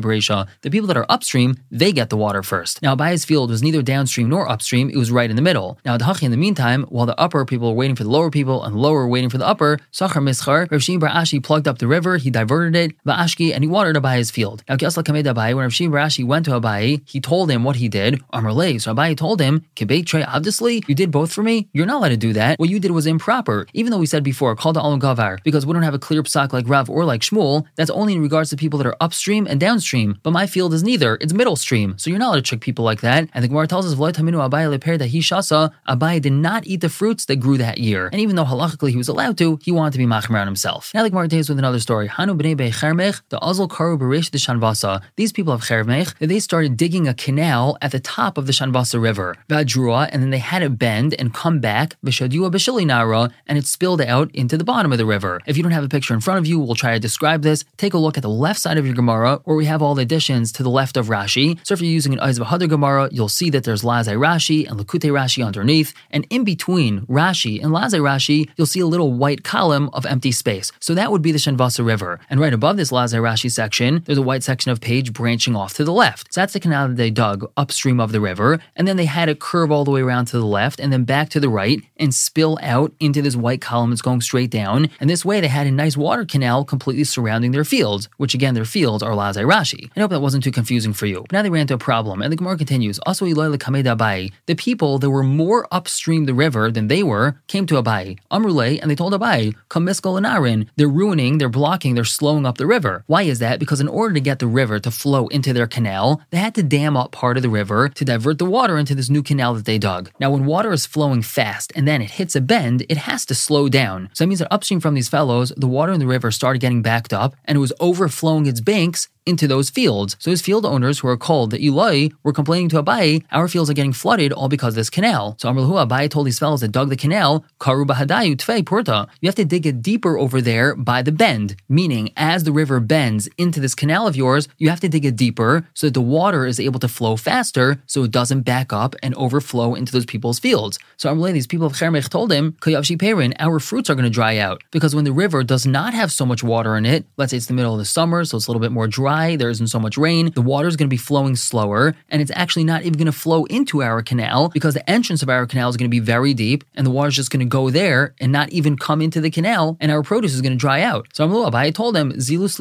the 0.63 0.71
people 0.71 0.87
that 0.89 0.97
are 0.97 1.07
upstream, 1.09 1.57
they 1.71 1.93
get 1.93 2.11
the 2.11 2.17
water 2.17 2.43
first. 2.43 2.83
Now, 2.83 2.97
his 2.97 3.25
field 3.25 3.51
was 3.51 3.63
neither 3.63 3.83
downstream 3.83 4.29
nor 4.29 4.49
upstream, 4.49 4.91
it 4.91 4.97
was 4.97 5.11
right 5.11 5.31
in 5.31 5.37
the 5.37 5.43
middle. 5.43 5.79
Now, 5.85 5.97
the 5.97 6.05
Hachi, 6.05 6.25
in 6.25 6.31
the 6.31 6.37
meantime, 6.37 6.85
while 6.85 7.07
the 7.07 7.19
upper 7.19 7.45
people 7.45 7.69
were 7.69 7.77
waiting 7.77 7.97
for 7.97 8.05
the 8.05 8.11
lower 8.11 8.31
people 8.31 8.65
and 8.65 8.77
lower 8.77 9.01
were 9.01 9.09
waiting 9.09 9.31
for 9.31 9.39
the 9.39 9.47
upper, 9.47 9.79
Sachar 9.93 10.23
Mischar, 10.23 10.71
Rav 10.71 10.83
Shimon 10.83 11.01
Bar 11.01 11.11
Ashi 11.11 11.43
plugged 11.43 11.69
up 11.69 11.79
the 11.79 11.87
river, 11.87 12.17
he 12.17 12.31
diverted 12.31 12.77
it, 12.77 13.05
Va'ashki, 13.05 13.53
and 13.53 13.63
he 13.63 13.69
watered 13.69 13.97
Abayi's 14.25 14.31
field. 14.31 14.65
Now, 14.69 14.77
Abayi, 14.77 15.55
when 15.55 15.65
Rav 15.65 15.73
Shimon 15.73 15.93
Bar 15.93 16.07
Ashi 16.07 16.25
went 16.25 16.45
to 16.47 16.53
Abayi, 16.53 17.03
he 17.09 17.21
told 17.21 17.51
him 17.51 17.65
what 17.65 17.77
he 17.77 17.89
did. 17.89 18.23
Amrle, 18.33 18.81
so 18.81 18.95
Abayi 18.95 19.17
told 19.17 19.41
him, 19.41 19.65
Kibet 19.77 20.07
Trey 20.07 20.25
obviously, 20.25 20.83
you 20.87 20.95
did 20.95 21.11
both 21.11 21.33
for 21.33 21.43
me? 21.43 21.69
You're 21.73 21.87
not 21.87 21.99
allowed 21.99 22.09
to 22.11 22.17
do 22.17 22.33
that. 22.35 22.59
What 22.59 22.69
you 22.69 22.81
did 22.81 22.91
was 22.91 23.07
improper. 23.07 23.67
Even 23.73 23.91
though 23.91 23.99
we 23.99 24.07
said 24.07 24.23
before, 24.23 24.55
called 24.57 24.77
the 24.77 24.81
Alam 24.81 25.01
Gavar, 25.01 25.43
because 25.45 25.67
we 25.67 25.73
don't 25.73 25.83
have 25.83 25.95
a 25.95 25.99
clear 25.99 26.23
psak 26.23 26.53
like 26.53 26.69
Rav 26.69 26.89
or 26.91 27.05
like 27.05 27.21
Shmuel, 27.21 27.65
that's 27.77 27.91
only 27.91 28.15
in 28.15 28.23
regards 28.23 28.51
to 28.51 28.57
people 28.57 28.79
that 28.79 28.87
are 28.87 28.97
upstream 29.01 29.47
and 29.47 29.61
downstream. 29.61 30.19
But 30.23 30.33
my 30.33 30.47
field 30.47 30.75
is 30.75 30.83
neither, 30.83 31.19
it's 31.21 31.33
middle 31.33 31.57
stream. 31.57 31.97
So 31.99 32.11
you're 32.11 32.19
not 32.19 32.29
allowed 32.29 32.37
to 32.37 32.43
trick 32.43 32.61
people 32.61 32.85
like 32.85 33.01
that. 33.03 33.29
And 33.35 33.45
the 33.45 33.49
Gemara 33.49 33.67
tells 33.67 33.87
us, 33.87 33.95
Abayi 33.95 34.71
leper 34.71 34.99
that 34.99 35.09
he 35.09 35.21
shasa, 35.21 35.73
Abayi 35.89 36.21
did 36.21 36.33
not 36.33 36.67
eat 36.67 36.81
the 36.81 36.89
fruits 36.89 37.25
that 37.27 37.37
grew 37.37 37.59
that 37.59 37.79
year. 37.79 38.09
And 38.13 38.21
even 38.21 38.37
though 38.37 38.45
halachically 38.45 38.91
he 38.91 38.97
was 38.97 39.09
allowed 39.09 39.39
to, 39.39 39.59
he 39.63 39.73
wanted 39.73 39.93
to 39.93 39.99
be 39.99 40.07
machmer 40.07 40.41
on 40.41 40.47
himself. 40.47 40.93
Now, 40.95 41.03
like 41.03 41.13
Mark 41.13 41.31
with 41.33 41.59
another 41.59 41.81
story. 41.81 42.07
Hanu 42.07 42.35
b'nei 42.35 42.57
be'chermech, 42.57 43.23
the 43.29 43.39
azal 43.41 43.69
karu 43.69 43.99
b'reish 44.15 44.31
the 44.31 44.39
shanvasa. 44.39 45.03
These 45.17 45.33
people 45.33 45.53
of 45.53 45.63
Chermech, 45.63 46.15
they 46.19 46.39
started 46.39 46.77
digging 46.77 47.09
a 47.09 47.15
canal 47.15 47.77
at 47.83 47.93
the 47.93 48.01
top 48.01 48.39
of 48.39 48.47
the 48.47 48.53
Shanvasa 48.53 49.01
River, 49.01 49.37
Vadrua, 49.49 50.09
and 50.13 50.23
then 50.23 50.31
they 50.31 50.39
had 50.39 50.63
it 50.63 50.79
bend 50.79 51.15
and 51.19 51.35
come 51.35 51.61
back, 51.61 51.97
Bishadua 52.05 52.51
Bishili 52.51 52.87
Nara, 52.87 53.31
and 53.47 53.59
it 53.59 53.67
spilled 53.67 54.01
out 54.01 54.31
into 54.35 54.57
the 54.57 54.65
bottom 54.65 54.93
of 54.93 54.99
the 54.99 55.07
river. 55.07 55.41
If 55.47 55.57
you 55.57 55.63
don't 55.63 55.73
have 55.73 55.85
a 55.85 55.89
picture 55.89 56.15
in 56.15 56.21
front 56.21 56.39
of 56.39 56.47
you, 56.47 56.59
we'll 56.59 56.75
try 56.75 56.95
to 56.95 57.01
describe 57.01 57.43
this. 57.43 57.65
Take 57.77 57.95
a 57.95 57.99
look 57.99 58.17
at 58.17 58.23
the 58.23 58.29
left 58.29 58.61
side 58.61 58.79
of 58.79 58.87
your 58.87 58.95
Gemara, 58.95 59.41
where 59.45 59.57
we 59.57 59.65
have 59.67 59.83
all 59.83 59.95
the 59.95 60.03
additions 60.03 60.53
to 60.53 60.63
the 60.63 60.71
left 60.71 60.97
of 60.97 61.07
Rashi. 61.07 61.59
So 61.67 61.75
if 61.75 61.81
you're 61.81 61.91
using 61.91 62.13
an 62.13 62.21
Oz 62.21 62.39
Vehadar 62.39 62.69
Gemara, 62.69 63.09
you'll 63.11 63.29
see 63.29 63.51
that 63.51 63.65
there's 63.65 63.83
Lazai 63.83 64.17
Rashi 64.17 64.69
and 64.69 64.79
Lakute 64.79 65.11
Rashi 65.11 65.45
underneath, 65.45 65.93
and 66.11 66.27
in 66.31 66.45
between 66.45 67.01
Rashi 67.07 67.63
and 67.63 67.73
Lazai 67.73 68.01
Rashi, 68.01 68.49
you'll 68.57 68.67
see 68.67 68.81
a 68.81 68.87
little 68.87 69.13
white 69.13 69.45
column 69.45 69.91
of 69.93 70.07
empty 70.07 70.33
space. 70.33 70.71
So 70.81 70.95
that 70.95 71.11
would 71.11 71.23
be 71.23 71.33
the 71.33 71.39
Shanvasa 71.39 71.85
River. 71.85 72.21
And 72.31 72.41
right 72.41 72.53
above 72.53 72.77
this 72.77 72.91
Lazai 72.91 73.21
Rashi 73.21 73.51
section, 73.51 74.04
there's 74.05 74.19
a 74.19 74.23
white 74.23 74.43
section 74.43 74.71
of 74.71 74.81
page 74.81 75.13
branching 75.13 75.57
off 75.57 75.75
to 75.75 75.85
the 75.85 75.93
left. 75.93 76.33
So 76.33 76.41
that's 76.41 76.53
the 76.53 76.61
canal 76.61 76.89
that 76.89 76.97
they 76.97 77.11
dug 77.11 77.51
upstream 77.57 78.01
of 78.01 78.13
the 78.13 78.21
river, 78.21 78.61
and 78.77 78.87
then 78.87 78.97
they 78.97 79.05
had 79.05 79.29
it 79.29 79.41
curve 79.41 79.71
all 79.71 79.85
the 79.85 79.91
way 79.91 80.01
around 80.01 80.27
to 80.27 80.39
the 80.39 80.47
left 80.47 80.81
and 80.81 80.93
then 80.93 81.05
back 81.05 81.29
to 81.31 81.41
the 81.41 81.49
right 81.49 81.81
and 81.97 82.15
spill 82.15 82.59
out 82.63 82.93
into 83.01 83.23
this 83.23 83.37
white 83.37 83.61
column 83.61 83.91
that's 83.91 84.03
going 84.03 84.21
straight 84.21 84.51
down. 84.51 84.91
And 85.01 85.09
this 85.09 85.25
way 85.25 85.41
they 85.41 85.49
had 85.49 85.67
a 85.67 85.71
nice 85.71 85.97
water 85.97 86.25
canal 86.25 86.65
completely 86.65 87.05
surrounding 87.05 87.53
their 87.53 87.65
fields, 87.65 88.09
which 88.17 88.35
again, 88.35 88.55
their 88.55 88.65
fields 88.65 89.03
are 89.03 89.13
Lazai 89.13 89.45
Rashi. 89.45 89.91
I 89.97 90.01
hope 90.01 90.11
that 90.11 90.21
wasn't 90.21 90.45
too 90.45 90.53
confusing 90.53 90.93
for 90.93 91.07
you. 91.07 91.23
But 91.23 91.33
now 91.33 91.43
they 91.43 91.51
ran 91.51 91.63
into 91.63 91.75
a 91.75 91.79
problem, 91.79 92.23
and 92.23 92.33
the 92.33 92.37
Gemara 92.37 92.57
continues. 92.57 92.99
Also, 93.01 93.25
the 93.25 94.55
people 94.57 94.99
that 94.99 95.11
were 95.11 95.23
more 95.23 95.67
upstream 95.71 96.25
the 96.25 96.35
river 96.35 96.71
than 96.71 96.89
they 96.89 97.03
were 97.03 97.41
came 97.47 97.67
to 97.67 97.75
Abai, 97.83 98.19
Amrule, 98.31 98.79
and 98.81 98.91
they 98.91 98.95
told 98.95 99.13
Abai, 99.13 99.55
Come 99.69 99.87
Arin, 99.87 100.69
they're 100.77 100.89
ruining, 100.89 101.39
they're 101.39 101.49
blocking, 101.49 101.95
they're 101.95 102.05
slowing 102.05 102.47
up 102.47 102.59
the 102.59 102.67
river. 102.67 103.05
Why 103.07 103.23
is 103.23 103.39
that? 103.39 103.59
Because 103.59 103.81
in 103.81 103.89
order 103.95 104.15
to 104.15 104.21
get 104.21 104.39
the 104.39 104.47
river 104.47 104.79
to 104.81 104.91
flow 104.91 105.29
into 105.29 105.53
their 105.53 105.67
canal, 105.67 106.21
they 106.31 106.39
had 106.39 106.55
to 106.57 106.63
dam 106.63 106.97
up 106.97 107.13
part 107.13 107.37
of 107.37 107.43
the 107.43 107.49
river 107.49 107.89
to 107.89 108.05
divert 108.05 108.39
the 108.39 108.45
water 108.45 108.77
into 108.77 108.95
this 108.95 109.09
new 109.09 109.23
canal 109.23 109.55
that 109.55 109.65
they 109.65 109.79
dug. 109.79 110.11
Now, 110.21 110.31
when 110.31 110.45
water 110.45 110.73
is 110.73 110.87
flowing 110.87 111.23
fast 111.23 111.73
and 111.75 111.87
then 111.89 112.03
it 112.03 112.11
hits 112.13 112.37
a 112.37 112.41
bend, 112.41 112.85
it 112.89 112.99
has 112.99 113.25
to 113.27 113.35
slow 113.35 113.69
down. 113.69 114.11
So 114.13 114.25
that 114.25 114.29
means 114.29 114.41
that 114.41 114.53
upstream 114.53 114.81
from 114.81 114.95
these 114.95 115.09
fellows, 115.09 115.53
the 115.57 115.67
water 115.69 115.93
in 115.93 116.01
the 116.01 116.07
river 116.07 116.31
started 116.31 116.59
getting 116.59 116.83
backed 116.83 117.13
up 117.13 117.35
and 117.45 117.57
it 117.57 117.61
was 117.61 117.73
overflowing 117.81 118.47
its 118.47 118.61
banks 118.61 119.09
into 119.27 119.49
those 119.49 119.71
fields. 119.71 120.17
So 120.19 120.31
those 120.31 120.43
field 120.43 120.67
owners 120.67 120.99
who 120.99 121.09
are 121.09 121.17
called 121.17 121.51
the 121.51 121.67
Eloi 121.67 122.11
were 122.23 122.33
complaining 122.33 122.69
to 122.71 122.83
Abaye, 122.83 123.25
our 123.33 123.49
fields 123.49 123.71
are 123.71 123.75
getting 123.75 123.93
flooded 123.93 124.33
all 124.33 124.49
because 124.49 124.75
of 124.75 124.77
this 124.77 124.91
canal. 124.91 125.37
So 125.39 125.49
Amr 125.49 125.63
Abaye 125.63 126.11
told 126.11 126.27
these 126.27 126.39
fellows 126.39 126.61
that 126.61 126.73
dug 126.73 126.91
the 126.91 126.97
canal, 126.97 127.45
Karu 127.61 127.87
Bahadayu 127.87 128.37
Tfei 128.37 128.63
Purta. 128.63 129.09
You 129.21 129.29
have 129.29 129.35
to 129.37 129.45
dig 129.45 129.67
it 129.67 129.83
deeper 129.83 130.19
over 130.19 130.41
there 130.41 130.75
by 130.75 131.03
the 131.03 131.13
bend, 131.13 131.57
meaning 131.69 132.11
as 132.17 132.45
the 132.45 132.53
river 132.53 132.81
bends 132.81 133.29
into 133.39 133.61
this 133.61 133.75
canal 133.75 134.07
of 134.07 134.17
yours, 134.17 134.49
you 134.59 134.69
have 134.69 134.81
to 134.81 134.89
dig 134.89 135.05
it 135.05 135.17
deeper 135.17 135.67
so 135.75 135.87
that 135.87 135.95
the 135.95 136.01
water 136.01 136.47
is 136.47 136.61
able 136.61 136.81
to 136.81 136.89
flow 136.89 137.17
faster 137.17 137.83
so 137.87 138.05
it 138.05 138.11
doesn't 138.11 138.43
back 138.43 138.73
up 138.73 138.95
and 139.03 139.15
overflow 139.15 139.75
into 139.75 139.93
those 139.93 140.07
people's 140.07 140.39
fields. 140.39 140.79
So 140.97 141.11
Amr 141.11 141.33
these 141.33 141.47
people 141.47 141.67
of 141.67 141.73
Chermech 141.73 142.09
told 142.11 142.31
him, 142.31 142.53
Kayavshi 142.61 142.99
Perin, 142.99 143.35
our 143.39 143.59
fruits 143.59 143.89
are 143.89 143.95
going 143.95 144.05
to 144.05 144.11
dry 144.11 144.37
out 144.39 144.63
because 144.71 144.95
when 144.95 145.05
the 145.05 145.13
river 145.13 145.43
does 145.43 145.67
not 145.67 145.95
have 145.95 146.13
so 146.13 146.27
much 146.27 146.43
water 146.43 146.77
in 146.77 146.85
it, 146.85 147.07
let's 147.17 147.31
say 147.31 147.39
it's 147.39 147.47
the 147.47 147.55
middle 147.55 147.73
of 147.73 147.79
the 147.79 147.85
summer, 147.85 148.25
so 148.25 148.37
it's 148.37 148.47
a 148.47 148.51
little 148.51 148.61
bit 148.61 148.73
more 148.73 148.87
dry, 148.87 149.14
there 149.37 149.51
isn't 149.51 149.69
so 149.69 149.79
much 149.79 149.97
rain, 149.97 150.31
the 150.35 150.43
water 150.43 150.69
is 150.69 150.77
going 150.77 150.89
to 150.89 150.97
be 150.99 151.07
flowing 151.11 151.37
slower, 151.37 151.95
and 152.11 152.21
it's 152.23 152.33
actually 152.35 152.65
not 152.65 152.83
even 152.83 152.99
going 152.99 153.07
to 153.07 153.13
flow 153.13 153.45
into 153.47 153.83
our 153.83 154.03
canal 154.03 154.49
because 154.49 154.75
the 154.75 154.91
entrance 154.91 155.23
of 155.23 155.29
our 155.29 155.47
canal 155.47 155.69
is 155.71 155.77
going 155.77 155.91
to 155.91 155.97
be 156.01 156.01
very 156.15 156.35
deep, 156.35 156.65
and 156.75 156.87
the 156.87 156.91
water 156.91 157.09
is 157.09 157.17
just 157.17 157.31
going 157.31 157.41
to 157.41 157.47
go 157.47 157.71
there 157.71 158.15
and 158.21 158.31
not 158.33 158.51
even 158.51 158.77
come 158.77 159.01
into 159.01 159.21
the 159.21 159.31
canal, 159.31 159.77
and 159.81 159.91
our 159.91 160.03
produce 160.03 160.35
is 160.35 160.41
going 160.41 160.53
to 160.53 160.59
dry 160.59 160.83
out. 160.83 161.09
So 161.13 161.29
Abai 161.29 161.75
told 161.75 161.95
them, 161.95 162.13
Zilus 162.13 162.55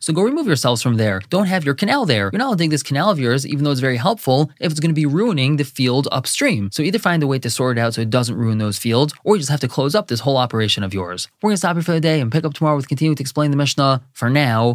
So 0.00 0.12
go 0.12 0.22
remove 0.22 0.46
yourselves 0.46 0.82
from 0.82 0.96
there. 0.96 1.22
Don't 1.30 1.46
have 1.46 1.64
your 1.64 1.74
canal 1.74 2.06
there. 2.06 2.30
You're 2.32 2.38
not 2.38 2.58
dig 2.58 2.70
this 2.70 2.82
canal 2.82 3.10
of 3.10 3.18
yours, 3.18 3.46
even 3.46 3.64
though 3.64 3.70
it's 3.70 3.80
very 3.80 3.96
helpful, 3.96 4.50
if 4.60 4.70
it's 4.70 4.80
going 4.80 4.90
to 4.90 4.94
be 4.94 5.06
ruining 5.06 5.56
the 5.56 5.64
field 5.64 6.08
upstream. 6.12 6.70
So 6.72 6.82
either 6.82 6.98
find 6.98 7.22
a 7.22 7.26
way 7.26 7.38
to 7.38 7.50
sort 7.50 7.78
it 7.78 7.80
out 7.80 7.94
so 7.94 8.02
it 8.02 8.10
doesn't 8.10 8.36
ruin 8.36 8.58
those 8.58 8.78
fields, 8.78 9.14
or 9.24 9.36
you 9.36 9.40
just 9.40 9.50
have 9.50 9.60
to 9.60 9.68
close 9.68 9.94
up 9.94 10.08
this 10.08 10.20
whole 10.20 10.36
operation 10.36 10.84
of 10.84 10.94
yours. 10.94 11.28
We're 11.40 11.48
going 11.48 11.54
to 11.54 11.58
stop 11.58 11.76
here 11.76 11.82
for 11.82 11.92
the 11.92 12.00
day 12.00 12.20
and 12.20 12.30
pick 12.30 12.44
up 12.44 12.54
tomorrow 12.54 12.76
with 12.76 12.88
continuing 12.88 13.16
to 13.16 13.22
explain 13.22 13.50
the 13.50 13.56
Mishnah. 13.56 14.02
For 14.12 14.28
now, 14.28 14.74